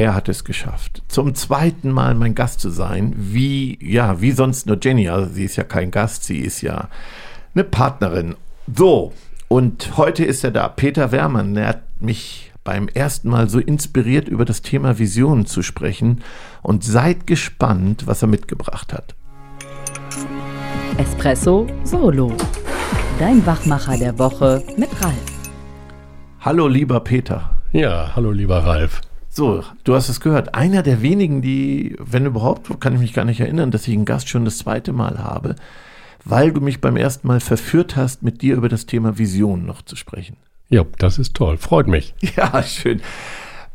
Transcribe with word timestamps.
Er 0.00 0.14
hat 0.14 0.30
es 0.30 0.44
geschafft. 0.44 1.02
Zum 1.08 1.34
zweiten 1.34 1.90
Mal 1.90 2.14
mein 2.14 2.34
Gast 2.34 2.60
zu 2.60 2.70
sein, 2.70 3.12
wie, 3.18 3.78
ja, 3.82 4.22
wie 4.22 4.30
sonst 4.30 4.66
nur 4.66 4.78
Jenny. 4.80 5.10
Also 5.10 5.30
sie 5.30 5.44
ist 5.44 5.56
ja 5.56 5.64
kein 5.64 5.90
Gast, 5.90 6.24
sie 6.24 6.38
ist 6.38 6.62
ja 6.62 6.88
eine 7.54 7.64
Partnerin. 7.64 8.34
So, 8.74 9.12
und 9.48 9.98
heute 9.98 10.24
ist 10.24 10.42
er 10.42 10.52
da. 10.52 10.68
Peter 10.68 11.12
Wermann, 11.12 11.54
der 11.54 11.66
hat 11.66 11.82
mich 12.00 12.50
beim 12.64 12.88
ersten 12.88 13.28
Mal 13.28 13.50
so 13.50 13.58
inspiriert, 13.58 14.26
über 14.26 14.46
das 14.46 14.62
Thema 14.62 14.98
Visionen 14.98 15.44
zu 15.44 15.62
sprechen. 15.62 16.22
Und 16.62 16.82
seid 16.82 17.26
gespannt, 17.26 18.06
was 18.06 18.22
er 18.22 18.28
mitgebracht 18.28 18.94
hat. 18.94 19.14
Espresso 20.96 21.66
Solo. 21.84 22.32
Dein 23.18 23.44
Wachmacher 23.44 23.98
der 23.98 24.18
Woche 24.18 24.64
mit 24.78 24.88
Ralf. 25.02 25.12
Hallo, 26.40 26.68
lieber 26.68 27.00
Peter. 27.00 27.50
Ja, 27.72 28.12
hallo, 28.16 28.30
lieber 28.30 28.64
Ralf. 28.64 29.02
So, 29.32 29.62
du 29.84 29.94
hast 29.94 30.08
es 30.08 30.20
gehört. 30.20 30.56
Einer 30.56 30.82
der 30.82 31.02
wenigen, 31.02 31.40
die, 31.40 31.96
wenn 32.00 32.26
überhaupt, 32.26 32.80
kann 32.80 32.94
ich 32.94 32.98
mich 32.98 33.12
gar 33.12 33.24
nicht 33.24 33.38
erinnern, 33.38 33.70
dass 33.70 33.86
ich 33.86 33.94
einen 33.94 34.04
Gast 34.04 34.28
schon 34.28 34.44
das 34.44 34.58
zweite 34.58 34.92
Mal 34.92 35.22
habe, 35.22 35.54
weil 36.24 36.52
du 36.52 36.60
mich 36.60 36.80
beim 36.80 36.96
ersten 36.96 37.28
Mal 37.28 37.38
verführt 37.38 37.94
hast, 37.94 38.24
mit 38.24 38.42
dir 38.42 38.56
über 38.56 38.68
das 38.68 38.86
Thema 38.86 39.18
Vision 39.18 39.64
noch 39.66 39.82
zu 39.82 39.94
sprechen. 39.94 40.36
Ja, 40.68 40.84
das 40.98 41.18
ist 41.18 41.34
toll. 41.34 41.58
Freut 41.58 41.86
mich. 41.86 42.12
Ja, 42.36 42.62
schön. 42.64 43.00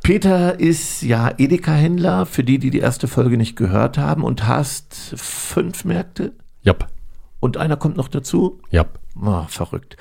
Peter 0.03 0.59
ist 0.59 1.02
ja 1.02 1.33
Edeka-Händler, 1.35 2.25
für 2.25 2.44
die, 2.44 2.59
die 2.59 2.69
die 2.69 2.80
erste 2.80 3.08
Folge 3.08 3.38
nicht 3.38 3.55
gehört 3.55 3.97
haben, 3.97 4.23
und 4.23 4.45
hast 4.45 5.16
fünf 5.16 5.85
Märkte. 5.85 6.33
Ja. 6.63 6.75
Und 7.39 7.55
einer 7.55 7.77
kommt 7.77 7.95
noch 7.95 8.09
dazu? 8.09 8.59
Ja. 8.72 8.85
Oh, 9.19 9.45
verrückt 9.47 9.95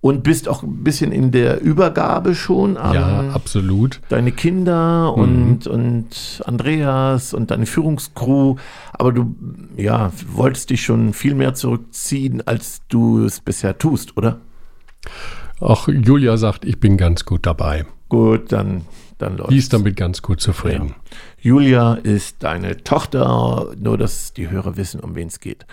und 0.00 0.22
bist 0.22 0.48
auch 0.48 0.62
ein 0.62 0.82
bisschen 0.82 1.12
in 1.12 1.30
der 1.30 1.60
Übergabe 1.60 2.34
schon 2.34 2.74
ja, 2.74 3.30
absolut. 3.34 4.00
deine 4.08 4.32
Kinder 4.32 5.14
und, 5.14 5.66
mhm. 5.66 5.72
und 5.72 6.42
Andreas 6.46 7.34
und 7.34 7.50
deine 7.50 7.66
Führungscrew. 7.66 8.56
Aber 8.92 9.12
du 9.12 9.34
ja, 9.76 10.10
wolltest 10.32 10.70
dich 10.70 10.82
schon 10.82 11.12
viel 11.12 11.34
mehr 11.34 11.54
zurückziehen, 11.54 12.46
als 12.46 12.80
du 12.88 13.24
es 13.24 13.40
bisher 13.40 13.76
tust, 13.76 14.16
oder? 14.16 14.40
Ach, 15.60 15.88
Julia 15.88 16.38
sagt, 16.38 16.64
ich 16.64 16.80
bin 16.80 16.96
ganz 16.96 17.26
gut 17.26 17.44
dabei. 17.44 17.84
Gut, 18.08 18.52
dann, 18.52 18.86
dann 19.18 19.36
läuft 19.36 19.50
Die 19.50 19.58
ist 19.58 19.72
damit 19.74 19.96
ganz 19.96 20.22
gut 20.22 20.40
zufrieden. 20.40 20.88
Ja. 20.88 20.94
Julia 21.42 21.94
ist 21.94 22.42
deine 22.42 22.82
Tochter, 22.82 23.66
nur 23.78 23.98
dass 23.98 24.32
die 24.32 24.48
Hörer 24.48 24.78
wissen, 24.78 25.00
um 25.00 25.14
wen 25.14 25.28
es 25.28 25.40
geht. 25.40 25.66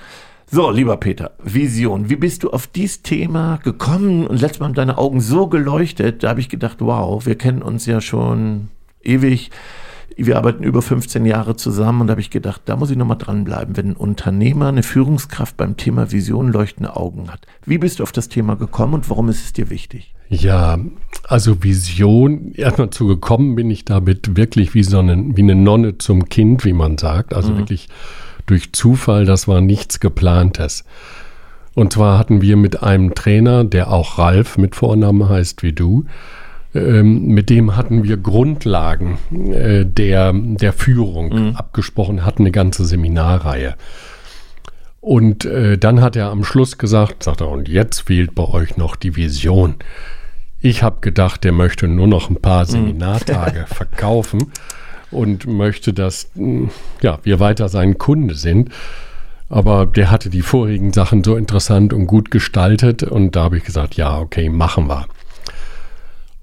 So, 0.50 0.72
lieber 0.72 0.96
Peter, 0.96 1.32
Vision. 1.44 2.10
Wie 2.10 2.16
bist 2.16 2.44
du 2.44 2.52
auf 2.52 2.68
dieses 2.68 3.02
Thema 3.02 3.58
gekommen? 3.58 4.26
Und 4.26 4.40
letztes 4.40 4.62
Mal 4.62 4.68
haben 4.68 4.76
deine 4.76 4.98
Augen 4.98 5.20
so 5.20 5.48
geleuchtet, 5.48 6.24
da 6.24 6.30
habe 6.30 6.40
ich 6.40 6.48
gedacht, 6.48 6.78
wow, 6.80 7.26
wir 7.26 7.36
kennen 7.36 7.62
uns 7.62 7.86
ja 7.86 8.00
schon 8.00 8.70
ewig. 9.04 9.52
Wir 10.16 10.38
arbeiten 10.38 10.64
über 10.64 10.82
15 10.82 11.26
Jahre 11.26 11.58
zusammen 11.58 12.00
und 12.00 12.08
da 12.08 12.12
habe 12.12 12.22
ich 12.22 12.30
gedacht, 12.30 12.62
da 12.64 12.78
muss 12.78 12.90
ich 12.90 12.98
nochmal 12.98 13.18
dranbleiben, 13.18 13.76
wenn 13.76 13.90
ein 13.90 13.96
Unternehmer, 13.98 14.70
eine 14.70 14.84
Führungskraft 14.84 15.58
beim 15.58 15.76
Thema 15.76 16.14
Vision 16.14 16.54
leuchtende 16.54 16.96
Augen 16.96 17.30
hat. 17.30 17.46
Wie 17.66 17.78
bist 17.78 18.00
du 18.00 18.04
auf 18.04 18.14
das 18.14 18.30
Thema 18.30 18.56
gekommen 18.56 18.94
und 18.94 19.10
warum 19.10 19.28
ist 19.28 19.44
es 19.44 19.52
dir 19.54 19.70
wichtig? 19.70 20.16
Ja, 20.30 20.80
also 21.28 21.62
Vision, 21.62 22.54
erstmal 22.54 22.90
zu 22.90 23.06
gekommen 23.06 23.56
bin 23.56 23.70
ich 23.70 23.84
damit 23.84 24.38
wirklich 24.38 24.74
wie 24.74 24.84
so 24.84 25.00
eine, 25.00 25.36
wie 25.36 25.42
eine 25.42 25.56
Nonne 25.56 25.98
zum 25.98 26.30
Kind, 26.30 26.64
wie 26.64 26.74
man 26.74 26.98
sagt. 26.98 27.34
Also 27.34 27.52
mhm. 27.52 27.58
wirklich 27.58 27.90
durch 28.48 28.74
Zufall, 28.74 29.26
das 29.26 29.48
war 29.48 29.62
nichts 29.62 30.00
geplantes. 30.00 30.84
Und 31.76 31.94
zwar 31.94 32.18
hatten 32.18 32.42
wir 32.42 32.58
mit 32.58 32.82
einem 32.82 33.14
Trainer, 33.14 33.64
der 33.64 33.92
auch 33.92 34.18
Ralf 34.18 34.58
mit 34.58 34.76
Vornamen 34.76 35.30
heißt 35.30 35.62
wie 35.62 35.74
du, 35.74 36.06
ähm, 36.74 37.28
mit 37.28 37.52
dem 37.52 37.76
hatten 37.76 38.04
wir 38.04 38.18
Grundlagen 38.18 39.20
äh, 39.54 39.86
der, 39.86 40.34
der 40.34 40.74
Führung 40.74 41.30
mhm. 41.50 41.56
abgesprochen, 41.56 42.26
hatten 42.26 42.44
eine 42.44 42.52
ganze 42.52 42.84
Seminarreihe. 42.84 43.76
Und 45.02 45.46
äh, 45.46 45.78
dann 45.78 46.02
hat 46.02 46.16
er 46.16 46.32
am 46.32 46.44
Schluss 46.44 46.78
gesagt, 46.78 47.24
sagt 47.24 47.42
er, 47.42 47.50
und 47.50 47.70
jetzt 47.70 48.02
fehlt 48.02 48.36
bei 48.36 48.44
euch 48.44 48.76
noch 48.78 48.96
die 48.96 49.16
Vision. 49.16 49.76
Ich 50.60 50.84
habe 50.84 50.98
gedacht, 51.02 51.44
der 51.44 51.52
möchte 51.52 51.88
nur 51.88 52.08
noch 52.08 52.30
ein 52.30 52.42
paar 52.42 52.64
mhm. 52.64 52.70
Seminartage 52.70 53.66
verkaufen 53.74 54.52
und 55.12 55.48
möchte, 55.48 55.94
dass 55.94 56.30
hm, 56.36 56.70
ja, 57.02 57.20
wir 57.24 57.40
weiter 57.40 57.70
sein 57.70 57.98
Kunde 57.98 58.36
sind. 58.36 58.70
Aber 59.50 59.86
der 59.86 60.12
hatte 60.12 60.30
die 60.30 60.42
vorigen 60.42 60.92
Sachen 60.92 61.24
so 61.24 61.38
interessant 61.38 61.94
und 61.94 62.06
gut 62.06 62.32
gestaltet 62.32 63.04
und 63.04 63.36
da 63.36 63.44
habe 63.44 63.58
ich 63.58 63.64
gesagt, 63.64 63.96
ja, 63.96 64.20
okay, 64.20 64.50
machen 64.50 64.90
wir. 64.90 65.06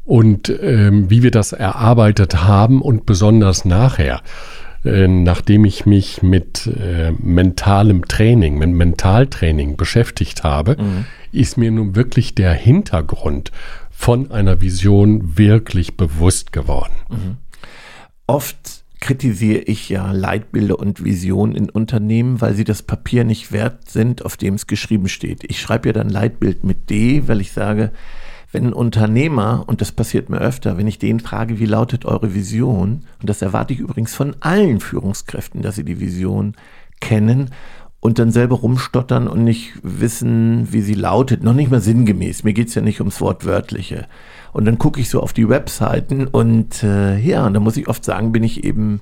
Und 0.06 0.53
ähm, 0.62 1.10
wie 1.10 1.22
wir 1.22 1.30
das 1.30 1.53
erarbeitet 1.53 2.44
haben 2.44 2.80
und 2.80 3.06
besonders 3.06 3.64
nachher, 3.64 4.22
äh, 4.84 5.08
nachdem 5.08 5.64
ich 5.64 5.86
mich 5.86 6.22
mit 6.22 6.66
äh, 6.66 7.12
mentalem 7.12 8.06
Training, 8.06 8.58
mit 8.58 8.70
Mentaltraining 8.70 9.76
beschäftigt 9.76 10.44
habe, 10.44 10.76
mhm. 10.78 11.06
ist 11.32 11.56
mir 11.56 11.70
nun 11.70 11.97
wirklich 11.97 12.34
der 12.34 12.53
Hintergrund 12.53 13.50
von 13.91 14.30
einer 14.30 14.60
Vision 14.60 15.38
wirklich 15.38 15.97
bewusst 15.97 16.53
geworden. 16.53 16.92
Mhm. 17.08 17.36
Oft 18.26 18.84
kritisiere 19.00 19.60
ich 19.60 19.90
ja 19.90 20.12
Leitbilder 20.12 20.78
und 20.78 21.04
Visionen 21.04 21.54
in 21.54 21.68
Unternehmen, 21.68 22.40
weil 22.40 22.54
sie 22.54 22.64
das 22.64 22.82
Papier 22.82 23.24
nicht 23.24 23.52
wert 23.52 23.90
sind, 23.90 24.24
auf 24.24 24.38
dem 24.38 24.54
es 24.54 24.66
geschrieben 24.66 25.08
steht. 25.08 25.44
Ich 25.44 25.60
schreibe 25.60 25.90
ja 25.90 25.92
dann 25.92 26.08
Leitbild 26.08 26.64
mit 26.64 26.88
D, 26.88 27.28
weil 27.28 27.42
ich 27.42 27.52
sage, 27.52 27.92
wenn 28.50 28.68
ein 28.68 28.72
Unternehmer, 28.72 29.64
und 29.66 29.80
das 29.80 29.92
passiert 29.92 30.30
mir 30.30 30.38
öfter, 30.38 30.78
wenn 30.78 30.86
ich 30.86 30.98
den 30.98 31.20
frage, 31.20 31.58
wie 31.58 31.66
lautet 31.66 32.06
eure 32.06 32.34
Vision, 32.34 33.02
und 33.20 33.28
das 33.28 33.42
erwarte 33.42 33.74
ich 33.74 33.80
übrigens 33.80 34.14
von 34.14 34.36
allen 34.41 34.80
Führungskräften, 34.80 35.60
dass 35.60 35.74
sie 35.74 35.84
die 35.84 36.00
Vision 36.00 36.54
kennen 37.00 37.50
und 38.04 38.19
dann 38.19 38.31
selber 38.31 38.56
rumstottern 38.56 39.26
und 39.28 39.44
nicht 39.44 39.72
wissen, 39.82 40.70
wie 40.70 40.82
sie 40.82 40.92
lautet, 40.92 41.42
noch 41.42 41.54
nicht 41.54 41.70
mal 41.70 41.81
sinngemäß. 41.81 42.44
Mir 42.44 42.53
geht 42.53 42.69
es 42.69 42.75
ja 42.75 42.82
nicht 42.82 43.00
ums 43.00 43.22
Wortwörtliche. 43.22 44.06
Und 44.53 44.66
dann 44.66 44.76
gucke 44.76 45.00
ich 45.00 45.09
so 45.09 45.22
auf 45.22 45.32
die 45.32 45.48
Webseiten 45.48 46.26
und 46.26 46.82
äh, 46.82 47.16
ja, 47.19 47.48
da 47.48 47.60
muss 47.60 47.78
ich 47.78 47.88
oft 47.88 48.04
sagen, 48.04 48.31
bin 48.31 48.42
ich 48.42 48.62
eben 48.62 49.00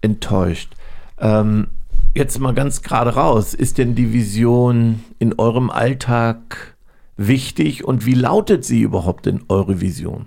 enttäuscht. 0.00 0.74
Ähm, 1.20 1.68
jetzt 2.16 2.40
mal 2.40 2.52
ganz 2.52 2.82
gerade 2.82 3.14
raus, 3.14 3.54
ist 3.54 3.78
denn 3.78 3.94
die 3.94 4.12
Vision 4.12 5.04
in 5.20 5.38
eurem 5.38 5.70
Alltag 5.70 6.74
wichtig 7.16 7.84
und 7.84 8.06
wie 8.06 8.14
lautet 8.14 8.64
sie 8.64 8.80
überhaupt 8.80 9.28
in 9.28 9.44
eure 9.48 9.80
Vision? 9.80 10.26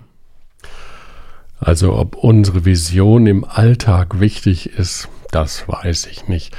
Also 1.60 1.94
ob 1.94 2.16
unsere 2.16 2.64
Vision 2.64 3.26
im 3.26 3.44
Alltag 3.44 4.20
wichtig 4.20 4.70
ist, 4.70 5.10
das 5.32 5.68
weiß 5.68 6.06
ich 6.06 6.28
nicht. 6.28 6.56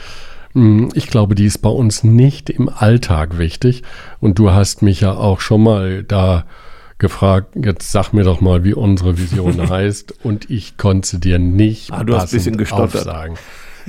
Hm, 0.57 0.89
ich 0.95 1.05
glaube, 1.05 1.35
die 1.35 1.45
ist 1.45 1.59
bei 1.59 1.69
uns 1.69 2.03
nicht 2.03 2.49
im 2.49 2.67
Alltag 2.67 3.37
wichtig. 3.37 3.83
Und 4.19 4.39
du 4.39 4.51
hast 4.51 4.81
mich 4.81 5.01
ja 5.01 5.13
auch 5.13 5.39
schon 5.39 5.61
mal 5.61 6.03
da 6.03 6.45
gefragt, 6.97 7.55
jetzt 7.63 7.91
sag 7.91 8.11
mir 8.11 8.23
doch 8.23 8.41
mal, 8.41 8.63
wie 8.63 8.73
unsere 8.73 9.19
Vision 9.19 9.69
heißt. 9.69 10.25
Und 10.25 10.49
ich 10.49 10.75
konnte 10.77 11.19
dir 11.19 11.37
nicht 11.37 11.93
ah, 11.93 12.03
du 12.03 12.15
hast 12.15 12.33
ein 12.33 12.37
bisschen 12.37 12.57
gestottert. 12.57 13.03
sagen. 13.03 13.35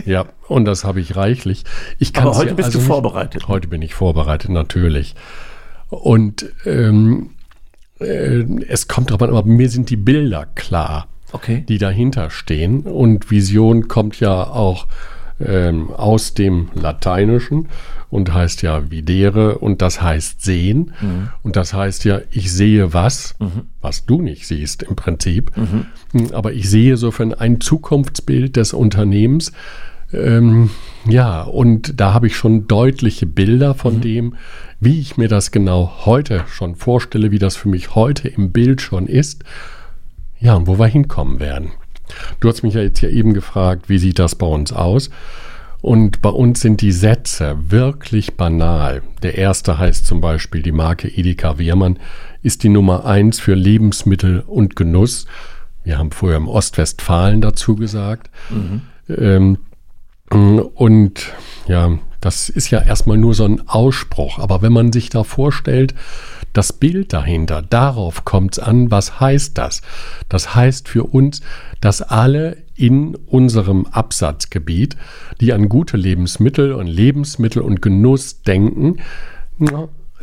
Ja, 0.05 0.27
und 0.47 0.67
das 0.67 0.85
habe 0.85 1.01
ich 1.01 1.17
reichlich. 1.17 1.65
Ich 1.99 2.15
Aber 2.19 2.37
heute 2.37 2.55
bist 2.55 2.67
also 2.67 2.81
du 2.81 2.85
vorbereitet. 2.85 3.35
Nicht, 3.37 3.49
heute 3.49 3.69
bin 3.69 3.81
ich 3.81 3.95
vorbereitet, 3.95 4.51
natürlich. 4.51 5.15
Und 5.89 6.53
ähm, 6.67 7.31
äh, 7.99 8.45
es 8.69 8.89
kommt 8.89 9.09
darauf 9.09 9.23
an, 9.23 9.31
aber 9.31 9.49
mir 9.49 9.71
sind 9.71 9.89
die 9.89 9.97
Bilder 9.97 10.45
klar, 10.55 11.09
okay. 11.33 11.65
die 11.67 11.79
dahinter 11.79 12.29
stehen. 12.29 12.83
Und 12.83 13.31
Vision 13.31 13.89
kommt 13.89 14.21
ja 14.21 14.45
auch 14.45 14.87
ähm, 15.45 15.91
aus 15.91 16.35
dem 16.35 16.69
Lateinischen 16.75 17.69
und 18.11 18.33
heißt 18.33 18.63
ja 18.63 18.91
videre 18.91 19.59
und 19.59 19.83
das 19.83 20.01
heißt 20.01 20.43
sehen. 20.43 20.93
Mhm. 21.01 21.29
Und 21.43 21.57
das 21.57 21.75
heißt 21.75 22.05
ja, 22.05 22.21
ich 22.31 22.53
sehe 22.53 22.95
was, 22.95 23.35
mhm. 23.39 23.67
was 23.81 24.07
du 24.07 24.23
nicht 24.23 24.47
siehst 24.47 24.83
im 24.83 24.97
Prinzip. 24.97 25.53
Mhm. 25.57 25.87
Aber 26.33 26.53
ich 26.53 26.69
sehe 26.71 26.97
so 26.97 27.11
für 27.11 27.39
ein 27.39 27.61
Zukunftsbild 27.61 28.57
des 28.57 28.73
Unternehmens. 28.73 29.53
Ähm, 30.13 30.71
ja, 31.07 31.43
und 31.43 32.01
da 32.01 32.15
habe 32.15 32.29
ich 32.29 32.37
schon 32.37 32.67
deutliche 32.67 33.27
Bilder 33.27 33.75
von 33.75 33.97
mhm. 33.97 34.01
dem, 34.01 34.35
wie 34.81 35.01
ich 35.01 35.17
mir 35.17 35.29
das 35.29 35.51
genau 35.51 36.07
heute 36.07 36.45
schon 36.49 36.77
vorstelle, 36.77 37.31
wie 37.31 37.39
das 37.39 37.57
für 37.57 37.69
mich 37.69 37.95
heute 37.95 38.29
im 38.29 38.53
Bild 38.53 38.81
schon 38.81 39.07
ist. 39.07 39.45
Ja, 40.41 40.55
und 40.55 40.67
wo 40.67 40.79
wir 40.79 40.87
hinkommen 40.87 41.41
werden. 41.41 41.73
Du 42.41 42.49
hast 42.49 42.63
mich 42.63 42.75
ja 42.75 42.83
jetzt 42.83 43.01
ja 43.01 43.09
eben 43.09 43.35
gefragt, 43.35 43.89
wie 43.89 43.99
sieht 43.99 44.19
das 44.19 44.35
bei 44.35 44.47
uns 44.47 44.73
aus? 44.73 45.11
Und 45.81 46.23
bei 46.23 46.31
uns 46.31 46.61
sind 46.61 46.81
die 46.81 46.93
Sätze 46.93 47.57
wirklich 47.69 48.37
banal. 48.37 49.03
Der 49.23 49.39
erste 49.39 49.79
heißt 49.79 50.07
zum 50.07 50.21
Beispiel, 50.21 50.63
die 50.63 50.73
Marke 50.73 51.09
Edeka 51.09 51.59
Wehrmann 51.59 51.99
ist 52.43 52.65
die 52.65 52.69
Nummer 52.69 53.05
eins 53.05 53.39
für 53.39 53.55
Lebensmittel 53.55 54.41
und 54.41 54.75
Genuss. 54.75 55.27
Wir 55.85 55.99
haben 55.99 56.11
vorher 56.11 56.37
im 56.37 56.49
Ostwestfalen 56.49 57.41
dazu 57.41 57.77
gesagt. 57.77 58.31
Mhm. 58.51 58.83
Ähm, 59.09 59.59
und 60.31 61.33
ja, 61.67 61.99
das 62.21 62.49
ist 62.49 62.71
ja 62.71 62.81
erstmal 62.81 63.17
nur 63.17 63.35
so 63.35 63.45
ein 63.45 63.69
Ausspruch. 63.69 64.39
Aber 64.39 64.63
wenn 64.63 64.73
man 64.73 64.93
sich 64.93 65.11
da 65.11 65.25
vorstellt, 65.25 65.95
das 66.53 66.73
Bild 66.73 67.13
dahinter, 67.13 67.63
darauf 67.63 68.25
kommt 68.25 68.55
es 68.55 68.59
an, 68.59 68.91
was 68.91 69.21
heißt 69.21 69.57
das? 69.59 69.83
Das 70.29 70.55
heißt 70.55 70.89
für 70.89 71.05
uns, 71.05 71.41
dass 71.81 72.03
alle 72.03 72.57
in 72.75 73.15
unserem 73.15 73.87
Absatzgebiet, 73.87 74.97
die 75.41 75.53
an 75.53 75.69
gute 75.69 75.97
Lebensmittel 75.97 76.73
und 76.73 76.87
Lebensmittel 76.87 77.63
und 77.63 77.83
Genuss 77.83 78.43
denken, 78.43 78.99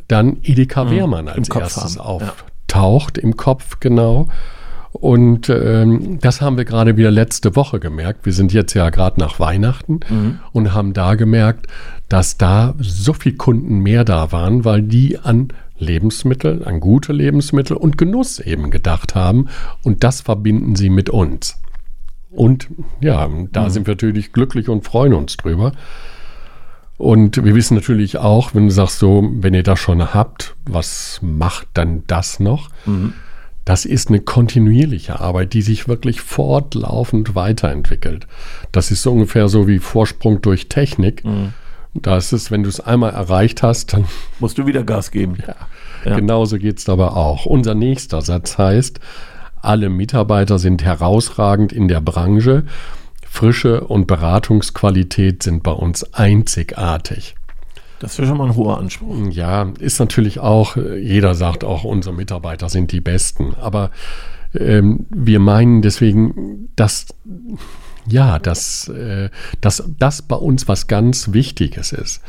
dann 0.07 0.37
Edeka 0.43 0.89
Wehrmann 0.89 1.27
als 1.27 1.49
erstes 1.49 1.97
auftaucht 1.97 3.17
ja. 3.17 3.23
im 3.23 3.37
Kopf, 3.37 3.79
genau. 3.79 4.27
Und 5.01 5.49
ähm, 5.49 6.19
das 6.21 6.39
haben 6.39 6.55
wir 6.55 6.63
gerade 6.63 6.95
wieder 6.95 7.11
letzte 7.11 7.57
Woche 7.57 7.81
gemerkt. 7.81 8.25
Wir 8.25 8.31
sind 8.31 8.53
jetzt 8.53 8.73
ja 8.75 8.89
gerade 8.89 9.19
nach 9.19 9.41
Weihnachten 9.41 9.99
mhm. 10.09 10.39
und 10.53 10.73
haben 10.73 10.93
da 10.93 11.15
gemerkt, 11.15 11.67
dass 12.07 12.37
da 12.37 12.73
so 12.79 13.11
viele 13.11 13.35
Kunden 13.35 13.79
mehr 13.79 14.05
da 14.05 14.31
waren, 14.31 14.63
weil 14.63 14.81
die 14.81 15.19
an 15.19 15.49
Lebensmittel, 15.77 16.63
an 16.63 16.79
gute 16.79 17.11
Lebensmittel 17.11 17.75
und 17.75 17.97
Genuss 17.97 18.39
eben 18.39 18.71
gedacht 18.71 19.15
haben. 19.15 19.49
Und 19.83 20.05
das 20.05 20.21
verbinden 20.21 20.77
sie 20.77 20.89
mit 20.89 21.09
uns. 21.09 21.59
Und 22.31 22.69
ja, 23.01 23.29
da 23.51 23.63
mhm. 23.63 23.69
sind 23.69 23.87
wir 23.87 23.95
natürlich 23.95 24.31
glücklich 24.31 24.69
und 24.69 24.85
freuen 24.85 25.13
uns 25.13 25.35
drüber. 25.35 25.73
Und 26.97 27.43
wir 27.43 27.53
wissen 27.53 27.75
natürlich 27.75 28.17
auch, 28.19 28.55
wenn 28.55 28.67
du 28.67 28.71
sagst 28.71 28.99
so, 28.99 29.29
wenn 29.29 29.53
ihr 29.53 29.63
das 29.63 29.79
schon 29.79 30.13
habt, 30.13 30.55
was 30.65 31.19
macht 31.21 31.67
dann 31.73 32.03
das 32.07 32.39
noch? 32.39 32.69
Mhm. 32.85 33.11
Das 33.65 33.85
ist 33.85 34.09
eine 34.09 34.19
kontinuierliche 34.19 35.19
Arbeit, 35.19 35.53
die 35.53 35.63
sich 35.63 35.87
wirklich 35.87 36.21
fortlaufend 36.21 37.33
weiterentwickelt. 37.33 38.27
Das 38.71 38.91
ist 38.91 39.01
so 39.01 39.11
ungefähr 39.11 39.49
so 39.49 39.67
wie 39.67 39.79
Vorsprung 39.79 40.41
durch 40.41 40.69
Technik. 40.69 41.25
Mhm. 41.25 41.53
Da 41.95 42.17
ist 42.17 42.31
es, 42.31 42.51
wenn 42.51 42.61
du 42.61 42.69
es 42.69 42.79
einmal 42.79 43.13
erreicht 43.13 43.63
hast, 43.63 43.93
dann 43.93 44.05
musst 44.39 44.57
du 44.59 44.67
wieder 44.67 44.83
Gas 44.83 45.09
geben. 45.09 45.37
Ja, 45.47 45.55
ja. 46.03 46.15
genauso 46.15 46.59
geht 46.59 46.77
es 46.77 46.87
aber 46.87 47.17
auch. 47.17 47.45
Unser 47.45 47.73
nächster 47.73 48.21
Satz 48.21 48.57
heißt, 48.57 48.99
alle 49.61 49.89
Mitarbeiter 49.89 50.59
sind 50.59 50.83
herausragend 50.83 51.73
in 51.73 51.87
der 51.87 52.01
Branche. 52.01 52.65
Frische 53.27 53.81
und 53.81 54.05
Beratungsqualität 54.05 55.41
sind 55.41 55.63
bei 55.63 55.71
uns 55.71 56.13
einzigartig. 56.13 57.35
Das 57.99 58.17
wäre 58.17 58.27
schon 58.27 58.37
mal 58.37 58.45
ein 58.45 58.55
hoher 58.55 58.77
Anspruch. 58.77 59.15
Ja, 59.29 59.71
ist 59.79 59.99
natürlich 59.99 60.39
auch, 60.39 60.75
jeder 60.77 61.33
sagt 61.33 61.63
auch, 61.63 61.83
unsere 61.83 62.15
Mitarbeiter 62.15 62.69
sind 62.69 62.91
die 62.91 63.01
Besten. 63.01 63.55
Aber 63.55 63.91
ähm, 64.53 65.05
wir 65.09 65.39
meinen 65.39 65.81
deswegen, 65.81 66.69
dass, 66.75 67.07
ja, 68.07 68.39
dass, 68.39 68.87
äh, 68.89 69.29
dass 69.61 69.83
das 69.97 70.21
bei 70.21 70.35
uns 70.35 70.67
was 70.67 70.87
ganz 70.87 71.33
Wichtiges 71.33 71.91
ist. 71.91 72.21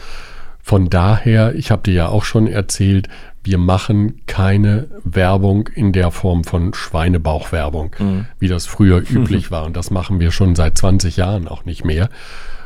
Von 0.62 0.90
daher, 0.90 1.54
ich 1.54 1.70
habe 1.70 1.82
dir 1.82 1.94
ja 1.94 2.08
auch 2.08 2.24
schon 2.24 2.46
erzählt, 2.46 3.08
wir 3.44 3.58
machen 3.58 4.22
keine 4.26 4.88
Werbung 5.04 5.68
in 5.68 5.92
der 5.92 6.10
Form 6.10 6.42
von 6.42 6.74
Schweinebauchwerbung, 6.74 7.94
mhm. 7.98 8.26
wie 8.40 8.48
das 8.48 8.66
früher 8.66 8.98
üblich 9.08 9.50
war. 9.50 9.64
Und 9.64 9.76
das 9.76 9.90
machen 9.90 10.18
wir 10.18 10.32
schon 10.32 10.56
seit 10.56 10.76
20 10.76 11.16
Jahren 11.16 11.46
auch 11.46 11.64
nicht 11.64 11.84
mehr, 11.84 12.08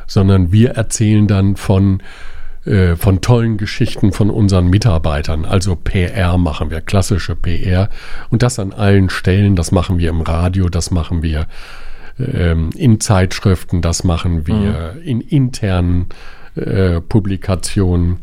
sondern 0.07 0.53
wir 0.53 0.71
erzählen 0.71 1.27
dann 1.27 1.57
von 1.57 2.01
äh, 2.01 2.05
von 2.97 3.21
tollen 3.23 3.57
Geschichten 3.57 4.13
von 4.13 4.29
unseren 4.29 4.69
Mitarbeitern. 4.69 5.47
Also 5.47 5.77
PR 5.77 6.37
machen 6.37 6.71
wir, 6.71 6.83
klassische 6.83 7.35
PR. 7.35 7.89
Und 8.29 8.43
das 8.43 8.59
an 8.59 8.73
allen 8.73 9.09
Stellen. 9.09 9.57
Das 9.57 9.73
machen 9.73 9.99
wir 9.99 10.11
im 10.11 10.21
Radio, 10.21 10.69
das 10.69 10.91
machen 10.91 11.23
wir 11.23 11.47
ähm, 12.19 12.71
in 12.77 13.01
Zeitschriften, 13.01 13.83
das 13.83 14.05
machen 14.05 14.47
wir 14.47 14.95
mhm. 14.95 15.03
in 15.03 15.21
internen 15.21 16.07
äh, 16.55 17.01
Publikationen. 17.01 18.19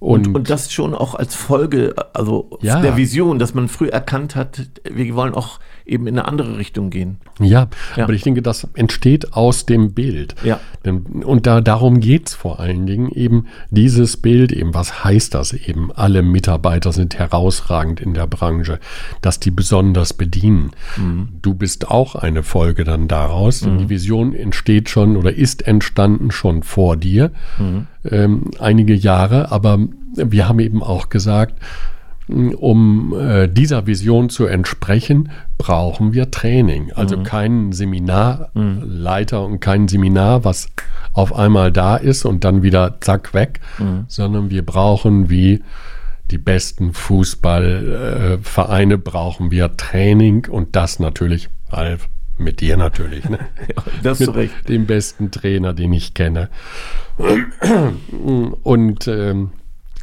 Und, 0.00 0.34
und, 0.34 0.48
das 0.48 0.72
schon 0.72 0.94
auch 0.94 1.14
als 1.14 1.34
Folge, 1.34 1.94
also 2.12 2.58
ja. 2.62 2.80
der 2.80 2.96
Vision, 2.96 3.38
dass 3.38 3.54
man 3.54 3.68
früh 3.68 3.88
erkannt 3.88 4.36
hat, 4.36 4.68
wir 4.84 5.14
wollen 5.14 5.34
auch 5.34 5.58
eben 5.88 6.06
in 6.06 6.18
eine 6.18 6.28
andere 6.28 6.58
Richtung 6.58 6.90
gehen. 6.90 7.18
Ja, 7.40 7.68
ja. 7.96 8.04
aber 8.04 8.12
ich 8.12 8.22
denke, 8.22 8.42
das 8.42 8.68
entsteht 8.74 9.32
aus 9.32 9.66
dem 9.66 9.94
Bild. 9.94 10.34
Ja. 10.44 10.60
Und 10.84 11.46
da, 11.46 11.60
darum 11.60 12.00
geht 12.00 12.28
es 12.28 12.34
vor 12.34 12.60
allen 12.60 12.86
Dingen 12.86 13.10
eben, 13.10 13.46
dieses 13.70 14.16
Bild 14.16 14.52
eben, 14.52 14.74
was 14.74 15.02
heißt 15.04 15.34
das 15.34 15.52
eben? 15.52 15.90
Alle 15.92 16.22
Mitarbeiter 16.22 16.92
sind 16.92 17.18
herausragend 17.18 18.00
in 18.00 18.14
der 18.14 18.26
Branche, 18.26 18.78
dass 19.22 19.40
die 19.40 19.50
besonders 19.50 20.12
bedienen. 20.12 20.72
Mhm. 20.96 21.28
Du 21.42 21.54
bist 21.54 21.88
auch 21.88 22.14
eine 22.14 22.42
Folge 22.42 22.84
dann 22.84 23.08
daraus. 23.08 23.64
Mhm. 23.64 23.78
Die 23.78 23.88
Vision 23.88 24.34
entsteht 24.34 24.90
schon 24.90 25.16
oder 25.16 25.34
ist 25.34 25.66
entstanden 25.66 26.30
schon 26.30 26.62
vor 26.62 26.96
dir, 26.96 27.32
mhm. 27.58 27.86
Ähm, 28.10 28.50
einige 28.58 28.94
Jahre, 28.94 29.52
aber 29.52 29.78
wir 30.14 30.48
haben 30.48 30.60
eben 30.60 30.82
auch 30.82 31.08
gesagt, 31.08 31.54
um 32.28 33.14
äh, 33.18 33.48
dieser 33.48 33.86
Vision 33.86 34.28
zu 34.28 34.46
entsprechen, 34.46 35.30
brauchen 35.56 36.12
wir 36.12 36.30
Training. 36.30 36.92
Also 36.92 37.16
mhm. 37.16 37.22
keinen 37.22 37.72
Seminarleiter 37.72 39.44
und 39.44 39.60
kein 39.60 39.88
Seminar, 39.88 40.44
was 40.44 40.68
auf 41.14 41.34
einmal 41.34 41.72
da 41.72 41.96
ist 41.96 42.26
und 42.26 42.44
dann 42.44 42.62
wieder 42.62 43.00
zack 43.00 43.32
weg, 43.32 43.60
mhm. 43.78 44.04
sondern 44.08 44.50
wir 44.50 44.64
brauchen 44.64 45.30
wie 45.30 45.62
die 46.30 46.38
besten 46.38 46.92
Fußballvereine 46.92 48.94
äh, 48.94 48.98
brauchen 48.98 49.50
wir 49.50 49.78
Training 49.78 50.46
und 50.50 50.76
das 50.76 51.00
natürlich, 51.00 51.48
Ralf, 51.70 52.10
mit 52.38 52.60
dir 52.60 52.76
natürlich. 52.76 53.28
Ne? 53.28 53.38
das 54.02 54.20
mit 54.20 54.34
recht. 54.34 54.68
dem 54.68 54.86
besten 54.86 55.30
Trainer, 55.30 55.74
den 55.74 55.92
ich 55.92 56.14
kenne. 56.14 56.48
Und 58.62 59.08
ähm, 59.08 59.50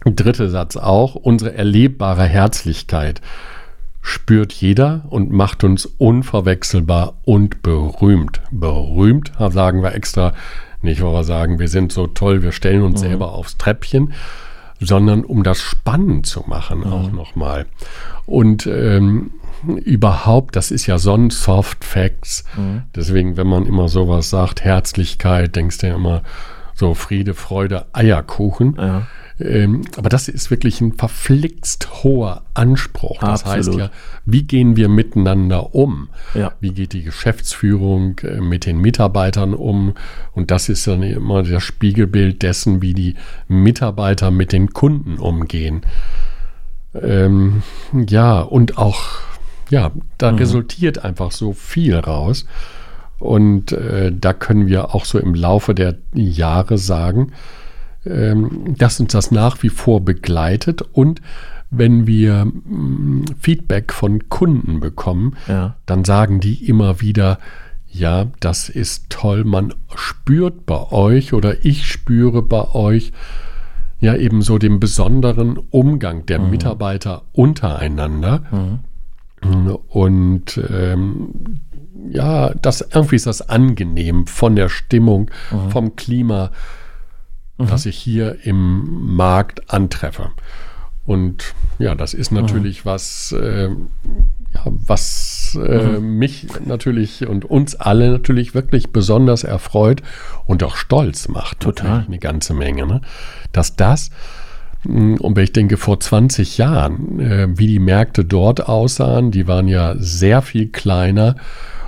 Dritter 0.06 0.50
Satz 0.50 0.78
auch, 0.78 1.16
unsere 1.16 1.56
erlebbare 1.56 2.26
Herzlichkeit 2.26 3.22
spürt 4.02 4.54
jeder 4.54 5.06
und 5.10 5.32
macht 5.32 5.64
uns 5.64 5.88
unverwechselbar 5.88 7.16
und 7.24 7.64
berühmt. 7.64 8.40
Berühmt 8.52 9.32
sagen 9.50 9.82
wir 9.82 9.96
extra 9.96 10.34
nicht, 10.84 11.02
weil 11.02 11.14
wir 11.14 11.24
sagen, 11.24 11.58
wir 11.58 11.68
sind 11.68 11.92
so 11.92 12.06
toll, 12.06 12.44
wir 12.44 12.52
stellen 12.52 12.84
uns 12.84 13.02
mhm. 13.02 13.08
selber 13.08 13.34
aufs 13.34 13.58
Treppchen, 13.58 14.14
sondern 14.80 15.24
um 15.24 15.44
das 15.44 15.62
spannend 15.62 16.26
zu 16.26 16.44
machen 16.48 16.80
mhm. 16.80 16.94
auch 16.94 17.12
nochmal. 17.12 17.66
Und 18.26 18.68
ähm, 18.68 19.32
überhaupt, 19.84 20.56
das 20.56 20.72
ist 20.72 20.86
ja 20.86 20.98
so 20.98 21.14
ein 21.14 21.30
Soft 21.30 21.84
Facts. 21.84 22.44
Mhm. 22.56 22.84
Deswegen, 22.96 23.38
wenn 23.38 23.48
man 23.48 23.66
immer 23.66 23.88
sowas 23.88 24.30
sagt, 24.30 24.64
Herzlichkeit, 24.64 25.56
denkst 25.56 25.80
du 25.80 25.88
ja 25.88 25.96
immer 25.96 26.24
so 26.74 26.94
Friede, 26.94 27.34
Freude, 27.34 27.86
Eierkuchen. 27.94 28.76
Ja. 28.78 29.08
Ähm, 29.40 29.82
aber 29.98 30.08
das 30.08 30.30
ist 30.30 30.50
wirklich 30.50 30.80
ein 30.80 30.94
verflixt 30.94 32.04
hoher 32.04 32.44
Anspruch. 32.54 33.20
Das 33.20 33.44
Absolut. 33.44 33.58
heißt 33.58 33.80
ja, 33.80 33.92
wie 34.26 34.44
gehen 34.44 34.78
wir 34.78 34.88
miteinander 34.88 35.76
um? 35.76 36.10
Ja. 36.34 36.54
Wie 36.62 36.72
geht 36.72 36.94
die 36.94 37.04
Geschäftsführung 37.04 38.20
äh, 38.20 38.40
mit 38.40 38.66
den 38.66 38.80
Mitarbeitern 38.80 39.54
um? 39.54 39.94
Und 40.34 40.52
das 40.52 40.70
ist 40.70 40.88
dann 40.88 41.04
immer 41.04 41.44
das 41.44 41.64
Spiegelbild 41.64 42.44
dessen, 42.44 42.82
wie 42.82 42.94
die 42.94 43.16
Mitarbeiter 43.50 44.32
mit 44.32 44.54
den 44.54 44.72
Kunden 44.72 45.18
umgehen. 45.18 45.82
Ähm, 46.94 47.62
ja, 48.08 48.40
und 48.40 48.78
auch, 48.78 49.02
ja, 49.70 49.92
da 50.18 50.32
mhm. 50.32 50.38
resultiert 50.38 51.04
einfach 51.04 51.32
so 51.32 51.52
viel 51.52 51.98
raus. 51.98 52.46
Und 53.20 53.74
äh, 53.74 54.14
da 54.14 54.32
können 54.32 54.68
wir 54.68 54.96
auch 54.96 55.04
so 55.04 55.20
im 55.20 55.34
Laufe 55.34 55.76
der 55.76 55.98
Jahre 56.14 56.78
sagen, 56.78 57.34
dass 58.06 59.00
uns 59.00 59.14
das 59.14 59.32
nach 59.32 59.64
wie 59.64 59.70
vor 59.70 60.02
begleitet 60.02 60.82
und 60.82 61.22
wenn 61.72 62.08
wir 62.08 62.46
mm, 62.46 63.26
Feedback 63.40 63.92
von 63.92 64.30
Kunden 64.30 64.80
bekommen, 64.80 65.36
ja. 65.48 65.76
dann 65.86 66.06
sagen 66.06 66.40
die 66.40 66.68
immer 66.68 67.02
wieder, 67.02 67.40
ja, 67.88 68.28
das 68.40 68.70
ist 68.70 69.10
toll, 69.10 69.44
man 69.44 69.74
spürt 69.96 70.66
bei 70.66 70.92
euch 70.92 71.34
oder 71.34 71.66
ich 71.66 71.88
spüre 71.88 72.42
bei 72.42 72.74
euch 72.74 73.14
ja 74.00 74.16
eben 74.16 74.42
so 74.42 74.58
den 74.58 74.80
besonderen 74.80 75.58
Umgang 75.58 76.26
der 76.26 76.40
mhm. 76.40 76.52
Mitarbeiter 76.52 77.24
untereinander. 77.32 78.44
Mhm. 78.52 79.76
Und 79.88 80.60
ähm, 80.70 81.60
ja, 82.10 82.54
das 82.54 82.82
irgendwie 82.82 83.16
ist 83.16 83.28
das 83.28 83.48
angenehm 83.48 84.28
von 84.28 84.56
der 84.56 84.70
Stimmung, 84.70 85.32
mhm. 85.52 85.70
vom 85.70 85.96
Klima 85.96 86.52
mhm. 87.58 87.68
das 87.68 87.86
ich 87.86 87.98
hier 87.98 88.38
im 88.46 89.16
Markt 89.16 89.72
antreffe. 89.72 90.32
Und 91.06 91.54
ja, 91.78 91.94
das 91.94 92.14
ist 92.14 92.32
natürlich 92.32 92.84
mhm. 92.84 92.90
was, 92.90 93.32
äh, 93.32 93.70
ja, 93.70 94.64
was 94.66 95.58
äh, 95.62 96.00
mhm. 96.00 96.18
mich 96.18 96.48
natürlich 96.66 97.28
und 97.28 97.46
uns 97.46 97.76
alle 97.76 98.10
natürlich 98.12 98.56
wirklich 98.56 98.92
besonders 98.92 99.44
erfreut 99.44 100.02
und 100.46 100.64
auch 100.64 100.76
stolz 100.76 101.28
macht. 101.28 101.60
Total. 101.60 102.06
Eine 102.08 102.18
ganze 102.18 102.54
Menge. 102.56 102.88
Ne? 102.88 103.02
Dass 103.52 103.76
das, 103.76 104.10
hm, 104.82 105.18
und 105.18 105.36
wenn 105.36 105.44
ich 105.44 105.54
denke, 105.54 105.78
vor 105.78 106.00
20 106.00 106.58
Jahren, 106.58 107.20
äh, 107.20 107.48
wie 107.52 107.68
die 107.68 107.80
Märkte 107.80 108.26
dort 108.26 108.68
aussahen, 108.68 109.30
die 109.30 109.48
waren 109.48 109.68
ja 109.68 109.96
sehr 109.98 110.42
viel 110.42 110.70
kleiner 110.70 111.36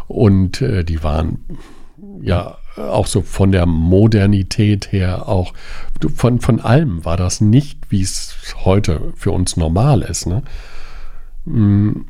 und 0.08 0.62
äh, 0.62 0.84
die 0.84 1.02
waren 1.02 1.40
ja 2.22 2.57
auch 2.78 3.08
so 3.08 3.22
von 3.22 3.52
der 3.52 3.66
Modernität 3.66 4.92
her, 4.92 5.28
auch 5.28 5.54
von, 6.16 6.40
von 6.40 6.60
allem 6.60 7.04
war 7.06 7.18
das 7.18 7.42
nicht, 7.42 7.80
wie 7.90 8.02
es 8.02 8.36
heute 8.64 9.14
für 9.16 9.32
uns 9.32 9.58
normal 9.58 10.02
ist. 10.02 10.28
Ne? 10.28 10.44
Mm, 11.46 12.02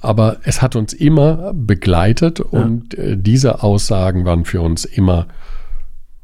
aber 0.00 0.36
es 0.44 0.62
hat 0.62 0.76
uns 0.76 0.92
immer 0.92 1.52
begleitet 1.54 2.40
und 2.40 2.94
äh, 2.94 3.16
diese 3.16 3.62
Aussagen 3.62 4.24
waren 4.24 4.44
für 4.44 4.60
uns 4.60 4.84
immer 4.84 5.26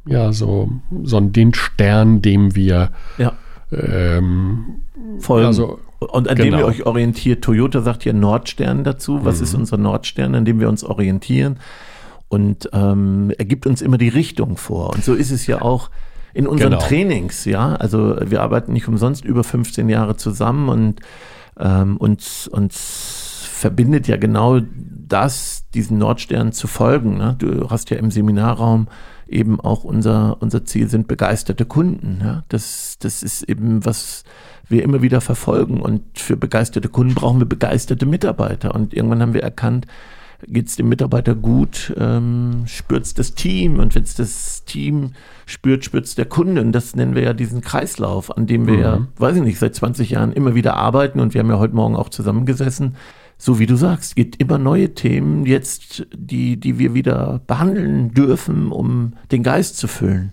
ja 0.07 0.33
so, 0.33 0.71
so 1.03 1.21
den 1.21 1.53
Stern, 1.55 2.23
dem 2.23 2.55
wir 2.55 2.91
Ja. 3.19 3.33
ähm, 3.73 4.83
Folgen. 5.19 5.47
Also, 5.47 5.81
und 5.99 6.29
an 6.29 6.37
dem 6.37 6.47
genau. 6.47 6.59
ihr 6.61 6.65
euch 6.67 6.87
orientiert. 6.87 7.43
Toyota 7.45 7.83
sagt 7.83 8.05
hier 8.05 8.15
Nordstern 8.15 8.85
dazu. 8.85 9.25
Was 9.25 9.39
Mhm. 9.39 9.45
ist 9.45 9.55
unser 9.55 9.77
Nordstern, 9.77 10.35
an 10.35 10.45
dem 10.45 10.59
wir 10.61 10.69
uns 10.69 10.83
orientieren? 10.85 11.59
Und 12.31 12.71
ähm, 12.73 13.33
er 13.37 13.45
gibt 13.45 13.67
uns 13.67 13.83
immer 13.83 13.99
die 13.99 14.09
Richtung 14.09 14.57
vor. 14.57 14.95
Und 14.95 15.05
so 15.05 15.15
ist 15.15 15.33
es 15.33 15.49
ja 15.49 15.61
auch 15.63 15.91
in 16.33 16.47
unseren 16.47 16.71
Genau. 16.71 16.83
Trainings, 16.83 17.45
ja. 17.45 17.75
Also 17.75 18.17
wir 18.25 18.41
arbeiten 18.41 18.73
nicht 18.73 18.87
umsonst 18.87 19.25
über 19.25 19.43
15 19.43 19.89
Jahre 19.89 20.17
zusammen 20.17 20.69
und 20.69 21.01
ähm, 21.59 21.97
uns, 21.97 22.47
uns 22.47 23.49
verbindet 23.53 24.07
ja 24.07 24.17
genau 24.17 24.61
das, 24.71 25.65
diesen 25.75 25.99
Nordstern 25.99 26.53
zu 26.53 26.69
folgen. 26.69 27.19
Ne? 27.19 27.35
Du 27.37 27.69
hast 27.69 27.91
ja 27.91 27.97
im 27.97 28.13
Seminarraum 28.13 28.87
eben 29.29 29.61
auch 29.61 29.83
unser, 29.83 30.37
unser 30.41 30.65
Ziel 30.65 30.89
sind 30.89 31.09
begeisterte 31.09 31.65
Kunden. 31.65 32.21
Ja? 32.23 32.45
Das, 32.49 32.97
das 33.01 33.25
ist 33.25 33.43
eben, 33.43 33.85
was 33.85 34.23
wir 34.69 34.85
immer 34.85 35.03
wieder 35.03 35.21
verfolgen. 35.21 35.81
Und 35.81 36.03
für 36.15 36.37
begeisterte 36.37 36.89
Kunden 36.89 37.17
brauchen 37.17 37.41
wir 37.41 37.47
begeisterte 37.47 38.07
Mitarbeiter. 38.07 38.73
Und 38.73 38.95
irgendwann 38.95 39.21
haben 39.21 39.35
wir 39.35 39.43
erkannt, 39.43 39.89
geht 40.47 40.69
es 40.69 40.77
dem 40.77 40.89
Mitarbeiter 40.89 41.35
gut, 41.35 41.95
ähm, 41.99 42.63
spürt 42.67 43.05
es 43.05 43.15
das 43.15 43.35
Team. 43.35 43.79
Und 43.79 43.95
wenn 43.95 44.03
es 44.03 44.15
das 44.15 44.65
Team 44.65 45.13
spürt, 45.47 45.85
spürt 45.85 46.07
es 46.07 46.15
der 46.15 46.27
Kunde. 46.27 46.61
Und 46.61 46.73
das 46.73 46.95
nennen 46.95 47.15
wir 47.15 47.23
ja 47.23 47.33
diesen 47.33 47.61
Kreislauf, 47.61 48.37
an 48.37 48.47
dem 48.47 48.67
wir 48.67 48.79
ja, 48.79 49.07
weiß 49.17 49.37
ich 49.37 49.43
nicht, 49.43 49.59
seit 49.59 49.75
20 49.75 50.11
Jahren 50.11 50.33
immer 50.33 50.55
wieder 50.55 50.75
arbeiten. 50.77 51.21
Und 51.21 51.35
wir 51.35 51.41
haben 51.41 51.51
ja 51.51 51.59
heute 51.59 51.75
Morgen 51.75 51.97
auch 51.97 52.09
zusammengesessen. 52.09 52.97
So 53.37 53.59
wie 53.59 53.67
du 53.67 53.77
sagst, 53.77 54.17
gibt 54.17 54.37
immer 54.37 54.59
neue 54.59 54.95
Themen 54.95 55.47
jetzt, 55.47 56.07
die, 56.15 56.59
die 56.59 56.79
wir 56.79 56.93
wieder 56.93 57.41
behandeln 57.47 58.13
dürfen, 58.13 58.71
um 58.71 59.15
den 59.33 59.43
Geist 59.43 59.79
zu 59.79 59.89
füllen. 59.89 60.33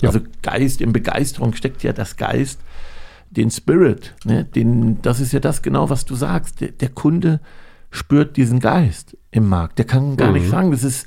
Ja. 0.00 0.10
Also 0.10 0.20
Geist, 0.42 0.80
in 0.80 0.92
Begeisterung 0.92 1.54
steckt 1.54 1.82
ja 1.82 1.92
das 1.92 2.16
Geist, 2.16 2.60
den 3.30 3.50
Spirit. 3.50 4.14
Ne? 4.24 4.44
Den, 4.44 5.02
das 5.02 5.20
ist 5.20 5.32
ja 5.32 5.40
das 5.40 5.62
genau, 5.62 5.90
was 5.90 6.04
du 6.04 6.14
sagst. 6.14 6.60
Der, 6.60 6.68
der 6.68 6.90
Kunde 6.90 7.40
spürt 7.90 8.36
diesen 8.36 8.60
Geist 8.60 9.16
im 9.30 9.48
Markt. 9.48 9.78
Der 9.78 9.86
kann 9.86 10.16
gar 10.16 10.32
nicht 10.32 10.48
sagen, 10.48 10.70
das 10.70 10.84
ist, 10.84 11.06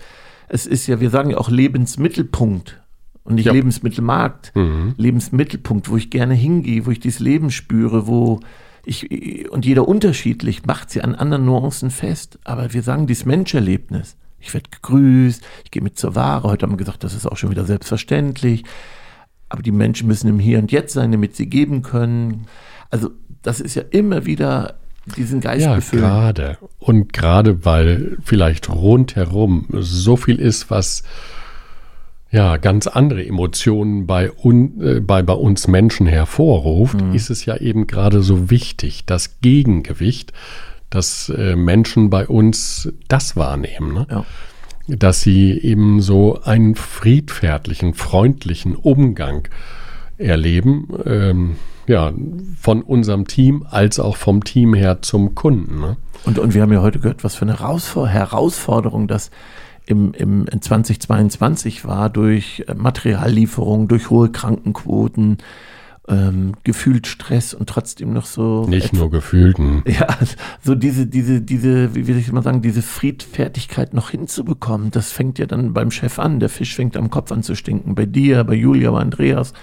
es 0.49 0.65
ist 0.65 0.87
ja, 0.87 0.99
wir 0.99 1.09
sagen 1.09 1.29
ja 1.31 1.37
auch 1.37 1.49
Lebensmittelpunkt 1.49 2.81
und 3.23 3.35
nicht 3.35 3.45
Ja. 3.45 3.53
Lebensmittelmarkt. 3.53 4.53
Lebensmittelpunkt, 4.97 5.89
wo 5.89 5.97
ich 5.97 6.09
gerne 6.09 6.33
hingehe, 6.33 6.85
wo 6.85 6.91
ich 6.91 6.99
dieses 6.99 7.19
Leben 7.19 7.51
spüre, 7.51 8.07
wo 8.07 8.39
ich, 8.83 9.51
und 9.51 9.65
jeder 9.65 9.87
unterschiedlich 9.87 10.65
macht 10.65 10.89
sie 10.89 11.01
an 11.01 11.13
anderen 11.13 11.45
Nuancen 11.45 11.91
fest. 11.91 12.39
Aber 12.43 12.73
wir 12.73 12.81
sagen 12.81 13.05
dieses 13.07 13.25
Menscherlebnis. 13.25 14.17
Ich 14.39 14.53
werde 14.55 14.69
gegrüßt, 14.71 15.43
ich 15.65 15.71
gehe 15.71 15.83
mit 15.83 15.99
zur 15.99 16.15
Ware. 16.15 16.49
Heute 16.49 16.63
haben 16.65 16.73
wir 16.73 16.77
gesagt, 16.77 17.03
das 17.03 17.13
ist 17.13 17.27
auch 17.27 17.37
schon 17.37 17.51
wieder 17.51 17.65
selbstverständlich. 17.65 18.63
Aber 19.49 19.61
die 19.61 19.71
Menschen 19.71 20.07
müssen 20.07 20.27
im 20.29 20.39
Hier 20.39 20.57
und 20.57 20.71
Jetzt 20.71 20.93
sein, 20.93 21.11
damit 21.11 21.35
sie 21.35 21.47
geben 21.47 21.83
können. 21.83 22.47
Also 22.89 23.11
das 23.43 23.59
ist 23.59 23.75
ja 23.75 23.83
immer 23.91 24.25
wieder 24.25 24.79
diesen 25.17 25.41
Geist 25.41 25.65
Ja, 25.65 25.75
befüllen. 25.75 26.03
gerade. 26.03 26.57
Und 26.79 27.13
gerade 27.13 27.65
weil 27.65 28.17
vielleicht 28.23 28.69
rundherum 28.69 29.65
so 29.71 30.15
viel 30.15 30.39
ist, 30.39 30.69
was 30.69 31.03
ja 32.31 32.57
ganz 32.57 32.87
andere 32.87 33.25
Emotionen 33.25 34.07
bei, 34.07 34.31
un, 34.31 34.81
äh, 34.81 34.99
bei, 35.01 35.21
bei 35.21 35.33
uns 35.33 35.67
Menschen 35.67 36.07
hervorruft, 36.07 36.97
ist 37.13 37.29
es 37.29 37.45
ja 37.45 37.57
eben 37.57 37.87
gerade 37.87 38.21
so 38.21 38.49
wichtig, 38.49 39.05
das 39.05 39.41
Gegengewicht, 39.41 40.31
dass 40.89 41.29
äh, 41.29 41.55
Menschen 41.55 42.09
bei 42.09 42.27
uns 42.27 42.91
das 43.07 43.35
wahrnehmen. 43.35 43.93
Ne? 43.93 44.07
Ja. 44.09 44.25
dass 44.87 45.21
sie 45.21 45.51
eben 45.59 46.01
so 46.01 46.41
einen 46.43 46.75
friedfertlichen, 46.75 47.93
freundlichen 47.93 48.75
Umgang 48.75 49.47
erleben, 50.17 50.87
ähm, 51.05 51.55
ja, 51.87 52.13
von 52.59 52.81
unserem 52.81 53.27
Team 53.27 53.65
als 53.69 53.99
auch 53.99 54.15
vom 54.15 54.43
Team 54.43 54.73
her 54.73 55.01
zum 55.01 55.35
Kunden. 55.35 55.79
Ne? 55.79 55.97
Und, 56.25 56.39
und 56.39 56.53
wir 56.53 56.61
haben 56.61 56.73
ja 56.73 56.81
heute 56.81 56.99
gehört, 56.99 57.23
was 57.23 57.35
für 57.35 57.43
eine 57.43 57.59
Herausfor 57.59 58.07
Herausforderung 58.07 59.07
das 59.07 59.31
im, 59.85 60.13
im 60.13 60.45
in 60.45 60.61
2022 60.61 61.85
war 61.85 62.09
durch 62.09 62.65
Materiallieferungen, 62.73 63.87
durch 63.87 64.09
hohe 64.09 64.31
Krankenquoten, 64.31 65.37
ähm, 66.07 66.53
gefühlt 66.63 67.07
Stress 67.07 67.53
und 67.53 67.69
trotzdem 67.69 68.13
noch 68.13 68.25
so 68.25 68.65
Nicht 68.67 68.93
nur 68.93 69.09
gefühlten. 69.09 69.83
Ja, 69.87 70.07
so 70.61 70.75
diese, 70.75 71.05
diese, 71.07 71.41
diese, 71.41 71.95
wie 71.95 72.07
will 72.07 72.17
ich 72.17 72.31
mal 72.31 72.43
sagen, 72.43 72.61
diese 72.61 72.81
Friedfertigkeit 72.81 73.93
noch 73.93 74.09
hinzubekommen, 74.09 74.91
das 74.91 75.11
fängt 75.11 75.39
ja 75.39 75.45
dann 75.45 75.73
beim 75.73 75.91
Chef 75.91 76.19
an. 76.19 76.39
Der 76.39 76.49
Fisch 76.49 76.75
fängt 76.75 76.97
am 76.97 77.09
Kopf 77.09 77.31
an 77.31 77.43
zu 77.43 77.55
stinken. 77.55 77.95
Bei 77.95 78.05
dir, 78.05 78.43
bei 78.43 78.55
Julia, 78.55 78.91
bei 78.91 78.99
Andreas, 78.99 79.53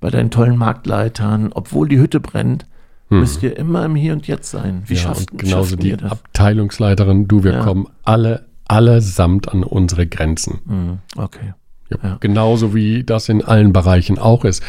bei 0.00 0.10
deinen 0.10 0.30
tollen 0.30 0.56
Marktleitern. 0.56 1.50
Obwohl 1.52 1.88
die 1.88 1.98
Hütte 1.98 2.20
brennt, 2.20 2.66
müsst 3.08 3.42
ihr 3.42 3.56
immer 3.56 3.84
im 3.84 3.94
Hier 3.96 4.12
und 4.12 4.26
Jetzt 4.26 4.50
sein. 4.50 4.82
Wie 4.86 4.94
Ja, 4.94 5.00
schaffst 5.00 5.32
und 5.32 5.38
genauso 5.40 5.70
schaffen 5.70 5.80
die 5.80 5.90
ihr 5.90 5.96
das? 5.96 6.12
Abteilungsleiterin, 6.12 7.26
du, 7.28 7.42
wir 7.44 7.54
Ja. 7.54 7.60
kommen 7.64 7.86
alle, 8.04 8.46
allesamt 8.68 9.48
an 9.52 9.62
unsere 9.64 10.06
Grenzen. 10.06 10.60
Hm, 10.66 10.98
okay. 11.16 11.54
Ja, 11.90 11.96
Ja. 12.02 12.16
Genauso 12.20 12.72
wie 12.74 13.02
das 13.04 13.28
in 13.28 13.44
allen 13.44 13.72
Bereichen 13.72 14.18
auch 14.18 14.44
ist. 14.44 14.62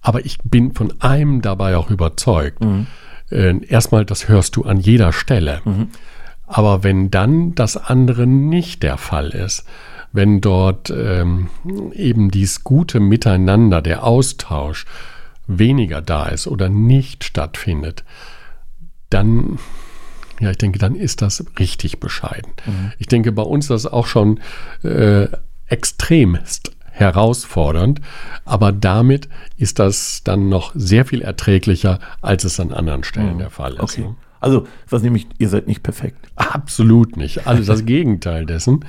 Aber 0.00 0.24
ich 0.24 0.38
bin 0.44 0.72
von 0.72 0.92
einem 1.00 1.42
dabei 1.42 1.76
auch 1.76 1.90
überzeugt. 1.90 2.64
Mhm. 2.64 2.86
Äh, 3.30 3.64
erstmal, 3.66 4.04
das 4.04 4.28
hörst 4.28 4.56
du 4.56 4.62
an 4.64 4.78
jeder 4.80 5.12
Stelle. 5.12 5.60
Aber 6.46 6.82
wenn 6.84 7.10
dann 7.10 7.54
das 7.54 7.76
andere 7.76 8.26
nicht 8.26 8.82
der 8.82 8.96
Fall 8.98 9.28
ist, 9.30 9.64
wenn 10.14 10.40
dort 10.40 10.90
ähm, 10.90 11.50
eben 11.92 12.30
dieses 12.30 12.62
gute 12.62 13.00
Miteinander, 13.00 13.82
der 13.82 14.04
Austausch 14.04 14.86
weniger 15.48 16.00
da 16.00 16.26
ist 16.26 16.46
oder 16.46 16.68
nicht 16.68 17.24
stattfindet, 17.24 18.04
dann, 19.10 19.58
ja, 20.38 20.52
ich 20.52 20.56
denke, 20.58 20.78
dann 20.78 20.94
ist 20.94 21.20
das 21.20 21.44
richtig 21.58 21.98
bescheiden. 21.98 22.52
Ich 22.98 23.08
denke, 23.08 23.32
bei 23.32 23.42
uns 23.42 23.64
ist 23.64 23.84
das 23.84 23.92
auch 23.92 24.06
schon 24.06 24.38
äh, 24.84 25.26
extremst 25.66 26.70
herausfordernd, 26.92 28.00
aber 28.44 28.70
damit 28.70 29.28
ist 29.56 29.80
das 29.80 30.22
dann 30.22 30.48
noch 30.48 30.70
sehr 30.76 31.04
viel 31.04 31.22
erträglicher, 31.22 31.98
als 32.22 32.44
es 32.44 32.60
an 32.60 32.72
anderen 32.72 33.02
Stellen 33.02 33.38
der 33.38 33.50
Fall 33.50 33.74
ist. 33.74 33.80
Okay. 33.80 34.02
ne? 34.02 34.16
Also, 34.44 34.66
was 34.90 35.02
nämlich, 35.02 35.26
ihr 35.38 35.48
seid 35.48 35.66
nicht 35.66 35.82
perfekt. 35.82 36.18
Absolut 36.36 37.16
nicht. 37.16 37.46
Alles 37.46 37.66
das 37.66 37.84
Gegenteil 37.86 38.44
dessen. 38.44 38.84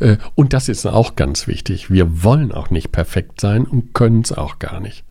Äh, 0.00 0.16
Und 0.34 0.52
das 0.52 0.68
ist 0.68 0.84
auch 0.84 1.14
ganz 1.14 1.46
wichtig. 1.46 1.90
Wir 1.90 2.24
wollen 2.24 2.50
auch 2.50 2.70
nicht 2.70 2.90
perfekt 2.90 3.40
sein 3.40 3.64
und 3.66 3.94
können 3.94 4.22
es 4.22 4.32
auch 4.32 4.58
gar 4.58 4.80
nicht. 4.80 5.04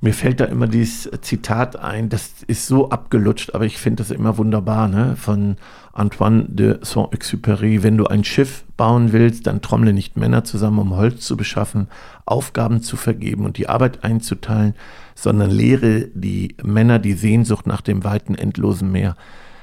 Mir 0.00 0.12
fällt 0.12 0.40
da 0.40 0.44
immer 0.44 0.66
dieses 0.66 1.10
Zitat 1.22 1.76
ein, 1.76 2.08
das 2.08 2.42
ist 2.46 2.66
so 2.66 2.90
abgelutscht, 2.90 3.54
aber 3.54 3.64
ich 3.64 3.78
finde 3.78 4.02
das 4.02 4.10
immer 4.10 4.36
wunderbar, 4.36 4.88
ne? 4.88 5.16
Von 5.16 5.56
Antoine 5.92 6.44
de 6.48 6.78
Saint-Exupéry. 6.82 7.82
Wenn 7.82 7.96
du 7.96 8.06
ein 8.06 8.22
Schiff 8.22 8.64
bauen 8.76 9.12
willst, 9.12 9.46
dann 9.46 9.62
trommle 9.62 9.94
nicht 9.94 10.16
Männer 10.16 10.44
zusammen, 10.44 10.78
um 10.78 10.96
Holz 10.96 11.24
zu 11.24 11.36
beschaffen, 11.36 11.88
Aufgaben 12.26 12.82
zu 12.82 12.96
vergeben 12.96 13.44
und 13.46 13.56
die 13.56 13.68
Arbeit 13.68 14.04
einzuteilen, 14.04 14.74
sondern 15.14 15.50
lehre 15.50 16.08
die 16.14 16.54
Männer 16.62 16.98
die 16.98 17.14
Sehnsucht 17.14 17.66
nach 17.66 17.80
dem 17.80 18.04
weiten, 18.04 18.34
endlosen 18.34 18.92
Meer. 18.92 19.16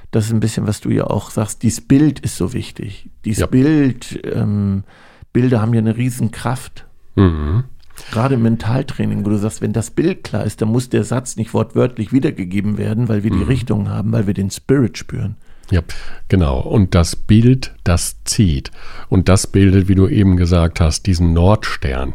Das 0.09 0.25
ist 0.25 0.31
ein 0.31 0.39
bisschen, 0.39 0.67
was 0.67 0.81
du 0.81 0.89
ja 0.89 1.05
auch 1.05 1.29
sagst. 1.29 1.63
Dieses 1.63 1.81
Bild 1.81 2.19
ist 2.19 2.37
so 2.37 2.53
wichtig. 2.53 3.09
Dieses 3.25 3.41
Ja. 3.41 3.47
Bild, 3.47 4.19
ähm, 4.31 4.83
Bilder 5.31 5.61
haben 5.61 5.73
ja 5.73 5.79
eine 5.79 5.97
Riesenkraft. 5.97 6.85
Mhm. 7.15 7.65
Gerade 8.11 8.35
im 8.35 8.41
Mentaltraining, 8.41 9.25
wo 9.25 9.29
du 9.29 9.37
sagst, 9.37 9.61
wenn 9.61 9.73
das 9.73 9.91
Bild 9.91 10.23
klar 10.23 10.43
ist, 10.43 10.61
dann 10.61 10.69
muss 10.69 10.89
der 10.89 11.03
Satz 11.03 11.35
nicht 11.35 11.53
wortwörtlich 11.53 12.11
wiedergegeben 12.11 12.77
werden, 12.77 13.07
weil 13.07 13.23
wir 13.23 13.31
die 13.31 13.43
Richtung 13.43 13.89
haben, 13.89 14.11
weil 14.11 14.27
wir 14.27 14.33
den 14.33 14.49
Spirit 14.49 14.97
spüren. 14.97 15.35
Ja, 15.71 15.81
genau. 16.27 16.59
Und 16.59 16.93
das 16.95 17.15
Bild, 17.15 17.73
das 17.83 18.23
zieht. 18.25 18.71
Und 19.09 19.29
das 19.29 19.47
bildet, 19.47 19.87
wie 19.87 19.95
du 19.95 20.07
eben 20.07 20.37
gesagt 20.37 20.79
hast, 20.79 21.05
diesen 21.05 21.33
Nordstern. 21.33 22.13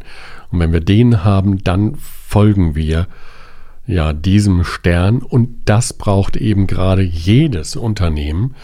Und 0.51 0.61
wenn 0.61 0.73
wir 0.73 0.81
den 0.81 1.25
haben, 1.25 1.63
dann 1.65 1.97
folgen 1.97 2.75
wir 2.75 3.07
ja 3.87 4.13
diesem 4.13 4.65
Stern. 4.65 5.19
Und 5.23 5.49
das 5.65 5.93
braucht 5.93 6.37
eben 6.37 6.67
gerade 6.67 7.03
jedes 7.03 7.75
Unternehmen. 7.75 8.55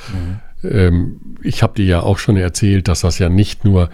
Ähm, 0.62 1.21
ich 1.42 1.62
habe 1.62 1.75
dir 1.75 1.87
ja 1.87 2.00
auch 2.00 2.18
schon 2.18 2.37
erzählt, 2.37 2.88
dass 2.88 3.00
das 3.00 3.18
ja 3.18 3.28
nicht 3.28 3.64
nur 3.64 3.90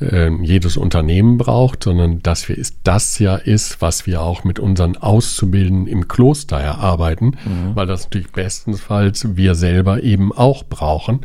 ähm, 0.00 0.44
jedes 0.44 0.76
Unternehmen 0.76 1.38
braucht, 1.38 1.84
sondern 1.84 2.22
dass 2.22 2.48
wir 2.48 2.56
ist, 2.56 2.78
das 2.84 3.18
ja 3.18 3.36
ist, 3.36 3.80
was 3.80 4.06
wir 4.06 4.22
auch 4.22 4.44
mit 4.44 4.58
unseren 4.58 4.96
Auszubildenden 4.96 5.86
im 5.86 6.08
Kloster 6.08 6.58
erarbeiten, 6.58 7.36
weil 7.74 7.86
das 7.86 8.04
natürlich 8.04 8.32
bestenfalls 8.32 9.36
wir 9.36 9.54
selber 9.54 10.02
eben 10.02 10.32
auch 10.32 10.64
brauchen, 10.64 11.20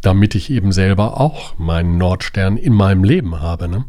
damit 0.00 0.34
ich 0.34 0.50
eben 0.50 0.72
selber 0.72 1.20
auch 1.20 1.58
meinen 1.58 1.98
Nordstern 1.98 2.56
in 2.56 2.72
meinem 2.72 3.04
Leben 3.04 3.40
habe. 3.40 3.68
Ne? 3.68 3.84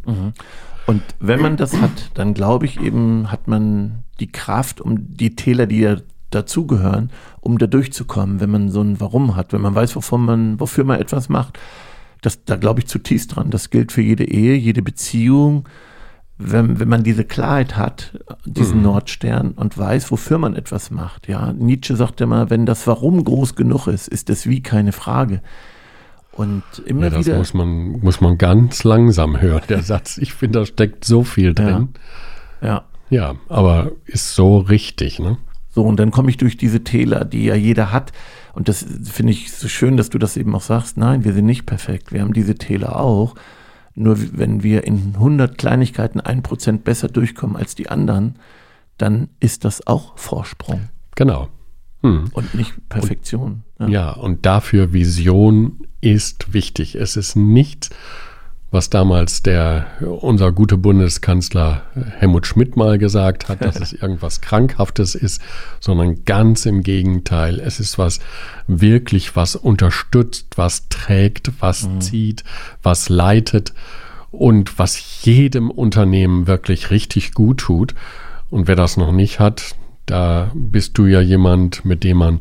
Und 0.85 1.01
wenn 1.19 1.41
man 1.41 1.57
das 1.57 1.79
hat, 1.79 2.11
dann 2.13 2.33
glaube 2.33 2.65
ich 2.65 2.81
eben, 2.81 3.31
hat 3.31 3.47
man 3.47 4.03
die 4.19 4.31
Kraft, 4.31 4.81
um 4.81 5.15
die 5.15 5.35
Täler, 5.35 5.65
die 5.65 5.79
ja 5.79 5.97
dazugehören, 6.29 7.09
um 7.41 7.57
da 7.57 7.67
durchzukommen, 7.67 8.39
wenn 8.39 8.49
man 8.49 8.69
so 8.69 8.81
ein 8.81 8.99
Warum 8.99 9.35
hat, 9.35 9.53
wenn 9.53 9.61
man 9.61 9.75
weiß, 9.75 9.95
wovon 9.95 10.25
man, 10.25 10.59
wofür 10.59 10.83
man 10.83 10.99
etwas 10.99 11.29
macht. 11.29 11.59
Das, 12.23 12.43
da 12.45 12.55
glaube 12.55 12.79
ich 12.79 12.87
zutiefst 12.87 13.35
dran. 13.35 13.51
Das 13.51 13.69
gilt 13.69 13.91
für 13.91 14.01
jede 14.01 14.23
Ehe, 14.25 14.55
jede 14.55 14.81
Beziehung. 14.81 15.69
Wenn, 16.39 16.79
wenn 16.79 16.89
man 16.89 17.03
diese 17.03 17.25
Klarheit 17.25 17.77
hat, 17.77 18.19
diesen 18.43 18.77
mhm. 18.77 18.83
Nordstern 18.83 19.51
und 19.51 19.77
weiß, 19.77 20.09
wofür 20.09 20.39
man 20.39 20.55
etwas 20.55 20.89
macht. 20.89 21.27
Ja, 21.27 21.53
Nietzsche 21.53 21.95
sagt 21.95 22.19
immer, 22.21 22.49
wenn 22.49 22.65
das 22.65 22.87
Warum 22.87 23.23
groß 23.23 23.55
genug 23.55 23.85
ist, 23.85 24.07
ist 24.07 24.29
das 24.29 24.47
Wie 24.47 24.63
keine 24.63 24.93
Frage. 24.93 25.41
Und 26.31 26.63
immer 26.85 27.03
ja, 27.03 27.09
das 27.11 27.27
wieder. 27.27 27.37
muss 27.37 27.53
man, 27.53 27.99
muss 27.99 28.19
man 28.19 28.39
ganz 28.39 28.83
langsam 28.83 29.39
hören, 29.39 29.61
der 29.69 29.83
Satz. 29.83 30.17
Ich 30.17 30.33
finde, 30.33 30.59
da 30.59 30.65
steckt 30.65 31.05
so 31.05 31.23
viel 31.23 31.53
drin. 31.53 31.89
Ja. 32.61 32.67
ja. 32.67 32.83
Ja, 33.09 33.35
aber 33.47 33.91
ist 34.05 34.33
so 34.33 34.57
richtig, 34.57 35.19
ne? 35.19 35.37
So, 35.73 35.83
und 35.83 35.99
dann 35.99 36.11
komme 36.11 36.29
ich 36.29 36.37
durch 36.37 36.55
diese 36.55 36.83
Täler, 36.83 37.25
die 37.25 37.45
ja 37.45 37.55
jeder 37.55 37.91
hat. 37.91 38.11
Und 38.53 38.69
das 38.69 38.85
finde 39.05 39.33
ich 39.33 39.51
so 39.51 39.67
schön, 39.67 39.97
dass 39.97 40.11
du 40.11 40.19
das 40.19 40.37
eben 40.37 40.53
auch 40.55 40.61
sagst. 40.61 40.97
Nein, 40.97 41.23
wir 41.23 41.33
sind 41.33 41.47
nicht 41.47 41.65
perfekt. 41.65 42.11
Wir 42.11 42.21
haben 42.21 42.33
diese 42.33 42.55
Täler 42.55 42.99
auch. 42.99 43.33
Nur 43.95 44.17
wenn 44.37 44.61
wir 44.61 44.83
in 44.85 45.13
100 45.15 45.57
Kleinigkeiten 45.57 46.19
ein 46.19 46.43
Prozent 46.43 46.83
besser 46.83 47.07
durchkommen 47.07 47.55
als 47.55 47.73
die 47.73 47.89
anderen, 47.89 48.35
dann 48.97 49.29
ist 49.39 49.65
das 49.65 49.87
auch 49.87 50.15
Vorsprung. 50.17 50.89
Genau. 51.15 51.47
Hm. 52.01 52.25
Und 52.33 52.53
nicht 52.53 52.73
Perfektion. 52.89 53.63
Und, 53.79 53.89
ja. 53.89 54.11
ja, 54.11 54.11
und 54.11 54.45
dafür 54.45 54.93
Vision 54.93 55.87
ist 56.01 56.53
wichtig. 56.53 56.95
Es 56.95 57.15
ist 57.17 57.35
nicht 57.35 57.89
was 58.73 58.89
damals 58.89 59.43
der 59.43 59.85
unser 60.01 60.51
guter 60.51 60.77
Bundeskanzler 60.77 61.83
Helmut 62.17 62.47
Schmidt 62.47 62.75
mal 62.75 62.97
gesagt 62.97 63.47
hat, 63.47 63.63
dass 63.63 63.79
es 63.79 63.93
irgendwas 64.01 64.41
Krankhaftes 64.41 65.13
ist, 65.13 65.41
sondern 65.79 66.25
ganz 66.25 66.65
im 66.65 66.81
Gegenteil. 66.81 67.59
Es 67.59 67.79
ist 67.79 67.99
was 67.99 68.19
wirklich 68.67 69.35
was 69.35 69.55
unterstützt, 69.55 70.57
was 70.57 70.89
trägt, 70.89 71.51
was 71.59 71.87
mhm. 71.87 72.01
zieht, 72.01 72.43
was 72.81 73.09
leitet 73.09 73.73
und 74.31 74.79
was 74.79 75.23
jedem 75.23 75.69
Unternehmen 75.69 76.47
wirklich 76.47 76.89
richtig 76.89 77.33
gut 77.33 77.59
tut. 77.59 77.93
Und 78.49 78.67
wer 78.67 78.75
das 78.75 78.97
noch 78.97 79.11
nicht 79.11 79.39
hat, 79.39 79.75
da 80.07 80.51
bist 80.55 80.97
du 80.97 81.05
ja 81.05 81.21
jemand, 81.21 81.85
mit 81.85 82.03
dem 82.03 82.17
man 82.17 82.39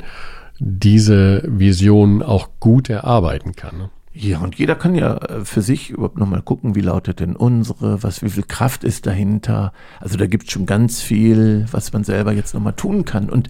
diese 0.58 1.42
Vision 1.46 2.22
auch 2.22 2.48
gut 2.58 2.88
erarbeiten 2.88 3.54
kann. 3.54 3.76
Ne? 3.76 3.90
Ja, 4.14 4.40
und 4.40 4.56
jeder 4.56 4.74
kann 4.74 4.94
ja 4.94 5.16
äh, 5.16 5.44
für 5.44 5.62
sich 5.62 5.90
überhaupt 5.90 6.18
nochmal 6.18 6.42
gucken, 6.42 6.74
wie 6.74 6.82
lautet 6.82 7.20
denn 7.20 7.34
unsere, 7.34 8.02
was, 8.02 8.22
wie 8.22 8.28
viel 8.28 8.42
Kraft 8.42 8.84
ist 8.84 9.06
dahinter. 9.06 9.72
Also 10.00 10.18
da 10.18 10.26
gibt 10.26 10.44
es 10.44 10.52
schon 10.52 10.66
ganz 10.66 11.00
viel, 11.00 11.66
was 11.72 11.92
man 11.94 12.04
selber 12.04 12.32
jetzt 12.32 12.52
nochmal 12.52 12.74
tun 12.74 13.06
kann. 13.06 13.30
Und 13.30 13.48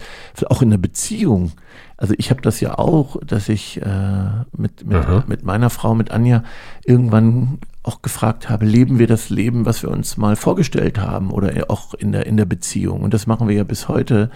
auch 0.49 0.61
in 0.61 0.69
der 0.69 0.77
Beziehung. 0.77 1.51
Also 1.97 2.13
ich 2.17 2.29
habe 2.29 2.41
das 2.41 2.61
ja 2.61 2.77
auch, 2.77 3.17
dass 3.25 3.49
ich 3.49 3.81
äh, 3.81 4.29
mit, 4.55 4.85
mit, 4.85 5.27
mit 5.27 5.43
meiner 5.43 5.69
Frau, 5.69 5.95
mit 5.95 6.11
Anja, 6.11 6.43
irgendwann 6.85 7.59
auch 7.83 8.01
gefragt 8.01 8.49
habe, 8.49 8.65
leben 8.65 8.99
wir 8.99 9.07
das 9.07 9.29
Leben, 9.29 9.65
was 9.65 9.83
wir 9.83 9.91
uns 9.91 10.15
mal 10.15 10.37
vorgestellt 10.37 10.97
haben 10.97 11.31
oder 11.31 11.69
auch 11.69 11.93
in 11.93 12.13
der, 12.13 12.25
in 12.25 12.37
der 12.37 12.45
Beziehung. 12.45 13.01
Und 13.01 13.13
das 13.13 13.27
machen 13.27 13.49
wir 13.49 13.55
ja 13.55 13.63
bis 13.65 13.89
heute 13.89 14.31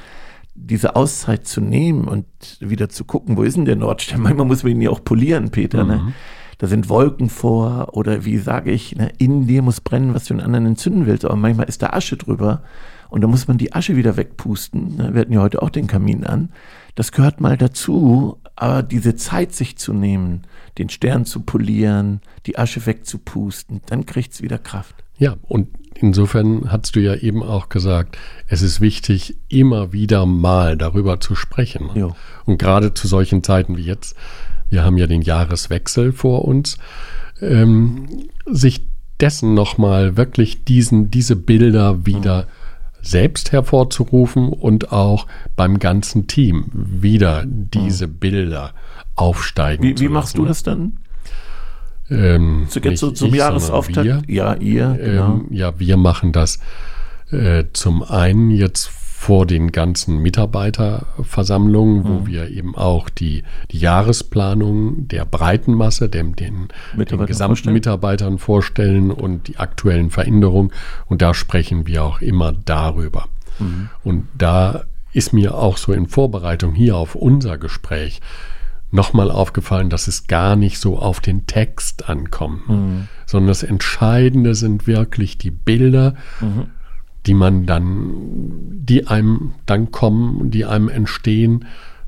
diese 0.57 0.95
Auszeit 0.95 1.47
zu 1.47 1.61
nehmen 1.61 2.07
und 2.07 2.25
wieder 2.59 2.89
zu 2.89 3.05
gucken, 3.05 3.37
wo 3.37 3.43
ist 3.43 3.57
denn 3.57 3.65
der 3.65 3.75
Nordstern? 3.75 4.21
Manchmal 4.23 4.45
muss 4.45 4.63
man 4.63 4.73
ihn 4.73 4.81
ja 4.81 4.89
auch 4.89 5.03
polieren, 5.03 5.51
Peter. 5.51 5.83
Ne? 5.83 5.97
Mhm. 5.97 6.05
Ne? 6.07 6.13
Da 6.57 6.67
sind 6.67 6.89
Wolken 6.89 7.29
vor 7.29 7.89
oder 7.93 8.25
wie 8.25 8.37
sage 8.37 8.71
ich, 8.71 8.95
ne? 8.95 9.11
in 9.19 9.45
dir 9.45 9.61
muss 9.61 9.79
brennen, 9.79 10.15
was 10.15 10.25
du 10.25 10.33
den 10.33 10.41
anderen 10.41 10.65
entzünden 10.65 11.05
willst. 11.05 11.23
Aber 11.23 11.35
manchmal 11.35 11.69
ist 11.69 11.83
da 11.83 11.91
Asche 11.91 12.17
drüber 12.17 12.63
und 13.09 13.21
da 13.21 13.27
muss 13.27 13.47
man 13.47 13.57
die 13.57 13.73
Asche 13.73 13.95
wieder 13.95 14.17
wegpusten. 14.17 14.97
Ne? 14.97 15.13
Wir 15.13 15.21
hatten 15.21 15.33
ja 15.33 15.41
heute 15.41 15.61
auch 15.61 15.69
den 15.69 15.87
Kamin 15.87 16.25
an. 16.25 16.49
Das 16.95 17.11
gehört 17.11 17.41
mal 17.41 17.57
dazu, 17.57 18.39
aber 18.55 18.81
diese 18.81 19.15
Zeit 19.15 19.53
sich 19.53 19.77
zu 19.77 19.93
nehmen, 19.93 20.41
den 20.79 20.89
Stern 20.89 21.25
zu 21.25 21.41
polieren, 21.41 22.21
die 22.47 22.57
Asche 22.57 22.85
wegzupusten, 22.85 23.81
dann 23.85 24.07
kriegt 24.07 24.33
es 24.33 24.41
wieder 24.41 24.57
Kraft. 24.57 24.95
Ja, 25.19 25.35
und 25.43 25.69
insofern 26.00 26.72
hast 26.72 26.96
du 26.96 27.00
ja 27.00 27.16
eben 27.16 27.44
auch 27.44 27.70
gesagt, 27.70 28.18
es 28.48 28.62
ist 28.62 28.81
wichtig, 28.81 29.36
immer 29.50 29.94
wieder 29.94 30.25
mal 30.25 30.77
darüber 30.77 31.20
zu 31.20 31.36
sprechen. 31.36 31.90
Jo. 31.96 32.16
Und 32.46 32.57
gerade 32.57 32.94
zu 32.94 33.07
solchen 33.07 33.44
Zeiten 33.44 33.77
wie 33.77 33.83
jetzt, 33.83 34.16
wir 34.70 34.83
haben 34.83 34.98
ja 34.98 35.07
den 35.07 35.22
Jahreswechsel 35.22 36.12
vor 36.12 36.46
uns, 36.46 36.77
ähm, 37.42 38.29
sich 38.46 38.86
dessen 39.20 39.53
nochmal 39.53 40.18
wirklich 40.18 40.64
diesen, 40.64 41.10
diese 41.12 41.36
Bilder 41.36 42.05
wieder 42.05 42.44
mhm. 42.44 42.46
selbst 43.01 43.51
hervorzurufen 43.51 44.50
und 44.50 44.92
auch 44.92 45.27
beim 45.55 45.79
ganzen 45.79 46.27
Team 46.27 46.66
wieder 46.74 47.44
diese 47.46 48.07
mhm. 48.07 48.14
Bilder 48.18 48.74
aufsteigen. 49.16 49.83
Wie, 49.83 50.00
wie 50.00 50.10
machst 50.10 50.38
du 50.38 50.46
das 50.46 50.64
dann? 50.64 51.00
Ähm, 52.09 52.67
so 52.70 52.79
jetzt 52.79 53.00
so 53.00 53.11
zum 53.11 53.29
ich, 53.29 53.35
Jahresauftakt? 53.35 54.29
Ja, 54.29 54.53
ihr, 54.55 54.98
genau. 55.00 55.35
Ähm, 55.35 55.46
ja, 55.51 55.79
wir 55.79 55.98
machen 55.98 56.31
das 56.31 56.59
äh, 57.31 57.65
zum 57.74 58.03
einen 58.03 58.51
jetzt 58.51 58.89
vor 59.17 59.48
den 59.48 59.72
ganzen 59.72 60.20
Mitarbeiterversammlungen, 60.20 62.03
wo 62.03 62.20
mhm. 62.20 62.27
wir 62.27 62.50
eben 62.50 62.75
auch 62.75 63.09
die, 63.09 63.43
die 63.72 63.79
Jahresplanung 63.79 65.07
der 65.07 65.25
breiten 65.25 65.74
Masse, 65.74 66.07
dem, 66.07 66.35
den, 66.35 66.67
den 66.96 67.25
gesamten 67.25 67.48
vorstellen. 67.48 67.74
Mitarbeitern 67.74 68.37
vorstellen 68.37 69.09
und 69.11 69.48
die 69.48 69.57
aktuellen 69.57 70.11
Veränderungen. 70.11 70.72
Und 71.07 71.24
da 71.24 71.33
sprechen 71.33 71.87
wir 71.87 72.03
auch 72.03 72.22
immer 72.22 72.51
darüber. 72.51 73.27
Mhm. 73.57 73.89
Und 74.03 74.27
da 74.37 74.83
ist 75.13 75.33
mir 75.33 75.55
auch 75.55 75.77
so 75.77 75.93
in 75.93 76.07
Vorbereitung 76.07 76.75
hier 76.75 76.96
auf 76.96 77.15
unser 77.15 77.57
Gespräch 77.57 78.22
nochmal 78.98 79.31
aufgefallen, 79.31 79.90
dass 79.90 80.07
es 80.07 80.27
gar 80.27 80.57
nicht 80.57 80.79
so 80.79 81.00
auf 81.00 81.22
den 81.22 81.48
Text 81.48 82.10
ankommt, 82.10 82.68
mhm. 82.68 83.07
sondern 83.25 83.48
das 83.48 83.64
Entscheidende 83.64 84.55
sind 84.55 84.88
wirklich 84.88 85.38
die 85.38 85.51
Bilder, 85.51 86.16
mhm. 86.42 86.72
die 87.25 87.33
man 87.33 87.66
dann, 87.66 88.10
die 88.83 89.07
einem 89.07 89.53
dann 89.66 89.92
kommen, 89.92 90.51
die 90.51 90.66
einem 90.66 90.90
entstehen, 90.90 91.66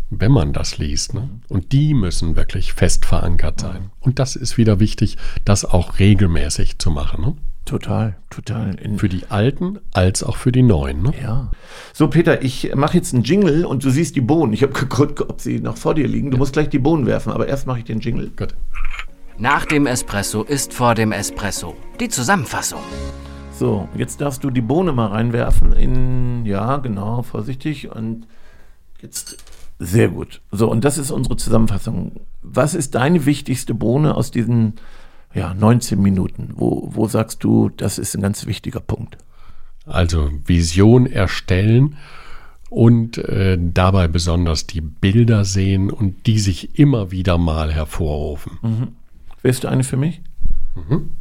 wenn 0.09 0.31
man 0.31 0.51
das 0.51 0.79
liest. 0.79 1.13
Ne? 1.13 1.29
Und 1.47 1.71
die 1.71 1.93
müssen 1.93 2.35
wirklich 2.35 2.73
fest 2.73 3.05
verankert 3.05 3.59
sein. 3.61 3.83
Mhm. 3.83 3.91
Und 3.99 4.19
das 4.19 4.35
ist 4.35 4.57
wieder 4.57 4.79
wichtig, 4.79 5.17
das 5.45 5.65
auch 5.65 5.99
regelmäßig 5.99 6.79
zu 6.79 6.89
machen. 6.89 7.21
Ne? 7.21 7.35
Total, 7.69 8.15
total. 8.31 8.79
In 8.79 8.97
für 8.97 9.09
die 9.09 9.29
Alten 9.29 9.77
als 9.93 10.23
auch 10.23 10.37
für 10.37 10.51
die 10.51 10.63
Neuen. 10.63 11.03
Ne? 11.03 11.13
Ja. 11.21 11.51
So, 11.93 12.07
Peter, 12.07 12.41
ich 12.41 12.73
mache 12.73 12.97
jetzt 12.97 13.13
einen 13.13 13.21
Jingle 13.21 13.63
und 13.63 13.85
du 13.85 13.91
siehst 13.91 14.15
die 14.15 14.21
Bohnen. 14.21 14.53
Ich 14.53 14.63
habe 14.63 14.73
geguckt, 14.79 15.21
ob 15.21 15.39
sie 15.39 15.59
noch 15.59 15.77
vor 15.77 15.93
dir 15.93 16.07
liegen. 16.07 16.31
Du 16.31 16.37
ja. 16.37 16.39
musst 16.39 16.53
gleich 16.53 16.69
die 16.69 16.79
Bohnen 16.79 17.05
werfen, 17.05 17.31
aber 17.31 17.47
erst 17.47 17.67
mache 17.67 17.77
ich 17.77 17.85
den 17.85 17.99
Jingle. 17.99 18.31
Gut. 18.35 18.55
Nach 19.37 19.65
dem 19.65 19.85
Espresso 19.85 20.41
ist 20.41 20.73
vor 20.73 20.95
dem 20.95 21.11
Espresso. 21.11 21.75
Die 21.99 22.09
Zusammenfassung. 22.09 22.79
So, 23.51 23.87
jetzt 23.95 24.19
darfst 24.19 24.43
du 24.43 24.49
die 24.49 24.61
Bohne 24.61 24.91
mal 24.91 25.09
reinwerfen 25.09 25.71
in, 25.73 26.47
ja, 26.47 26.77
genau, 26.77 27.21
vorsichtig 27.21 27.95
und 27.95 28.25
jetzt 28.99 29.37
sehr 29.77 30.09
gut. 30.09 30.41
So, 30.51 30.71
und 30.71 30.83
das 30.83 30.97
ist 30.97 31.11
unsere 31.11 31.37
Zusammenfassung. 31.37 32.13
Was 32.41 32.73
ist 32.73 32.95
deine 32.95 33.27
wichtigste 33.27 33.75
Bohne 33.75 34.15
aus 34.15 34.31
diesen 34.31 34.73
ja, 35.33 35.53
19 35.53 36.01
Minuten. 36.01 36.53
Wo, 36.55 36.89
wo 36.93 37.07
sagst 37.07 37.43
du, 37.43 37.69
das 37.69 37.97
ist 37.97 38.15
ein 38.15 38.21
ganz 38.21 38.45
wichtiger 38.45 38.79
Punkt? 38.79 39.17
Also 39.85 40.31
Vision 40.45 41.05
erstellen 41.05 41.97
und 42.69 43.17
äh, 43.17 43.57
dabei 43.59 44.07
besonders 44.07 44.67
die 44.67 44.81
Bilder 44.81 45.45
sehen 45.45 45.91
und 45.91 46.27
die 46.27 46.39
sich 46.39 46.77
immer 46.77 47.11
wieder 47.11 47.37
mal 47.37 47.73
hervorrufen. 47.73 48.59
Mhm. 48.61 48.87
Wärst 49.41 49.63
du 49.63 49.67
eine 49.67 49.83
für 49.83 49.97
mich? 49.97 50.21
Mhm. 50.75 51.11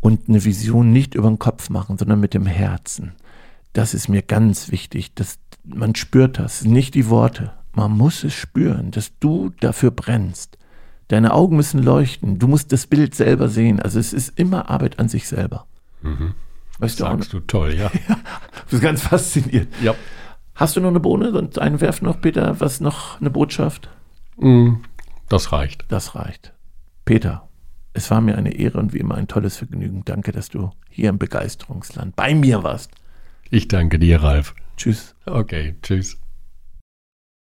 Und 0.00 0.28
eine 0.28 0.44
Vision 0.44 0.92
nicht 0.92 1.14
über 1.14 1.28
den 1.28 1.40
Kopf 1.40 1.70
machen, 1.70 1.98
sondern 1.98 2.20
mit 2.20 2.34
dem 2.34 2.46
Herzen. 2.46 3.12
Das 3.72 3.94
ist 3.94 4.08
mir 4.08 4.22
ganz 4.22 4.70
wichtig. 4.70 5.14
dass 5.14 5.38
man 5.64 5.94
spürt 5.94 6.38
das, 6.38 6.64
nicht 6.64 6.94
die 6.94 7.08
Worte. 7.08 7.52
Man 7.72 7.92
muss 7.92 8.24
es 8.24 8.32
spüren, 8.32 8.90
dass 8.90 9.18
du 9.18 9.50
dafür 9.60 9.90
brennst. 9.90 10.57
Deine 11.08 11.32
Augen 11.32 11.56
müssen 11.56 11.82
leuchten. 11.82 12.38
Du 12.38 12.48
musst 12.48 12.72
das 12.72 12.86
Bild 12.86 13.14
selber 13.14 13.48
sehen. 13.48 13.80
Also 13.80 13.98
es 13.98 14.12
ist 14.12 14.38
immer 14.38 14.70
Arbeit 14.70 14.98
an 14.98 15.08
sich 15.08 15.26
selber. 15.26 15.66
Mhm. 16.02 16.34
Weißt 16.78 17.00
das 17.00 17.08
du 17.08 17.16
sagst 17.16 17.32
du 17.32 17.40
toll, 17.40 17.74
ja. 17.74 17.90
ja. 18.08 18.14
Du 18.14 18.70
bist 18.70 18.82
ganz 18.82 19.02
fasziniert. 19.02 19.68
Ja. 19.82 19.94
Hast 20.54 20.76
du 20.76 20.80
noch 20.80 20.88
eine 20.88 21.00
Bohne 21.00 21.30
und 21.32 21.58
einen 21.58 21.80
Werf 21.80 22.02
noch, 22.02 22.20
Peter? 22.20 22.60
Was 22.60 22.80
noch 22.80 23.20
eine 23.20 23.30
Botschaft? 23.30 23.88
Mm, 24.36 24.74
das 25.28 25.52
reicht. 25.52 25.84
Das 25.88 26.14
reicht. 26.14 26.52
Peter, 27.04 27.48
es 27.92 28.10
war 28.10 28.20
mir 28.20 28.36
eine 28.36 28.54
Ehre 28.54 28.78
und 28.78 28.92
wie 28.92 28.98
immer 28.98 29.14
ein 29.14 29.28
tolles 29.28 29.56
Vergnügen. 29.56 30.02
Danke, 30.04 30.32
dass 30.32 30.48
du 30.48 30.70
hier 30.90 31.10
im 31.10 31.18
Begeisterungsland 31.18 32.16
bei 32.16 32.34
mir 32.34 32.62
warst. 32.64 32.90
Ich 33.50 33.68
danke 33.68 33.98
dir, 33.98 34.22
Ralf. 34.22 34.54
Tschüss. 34.76 35.14
Okay, 35.26 35.76
tschüss. 35.82 36.18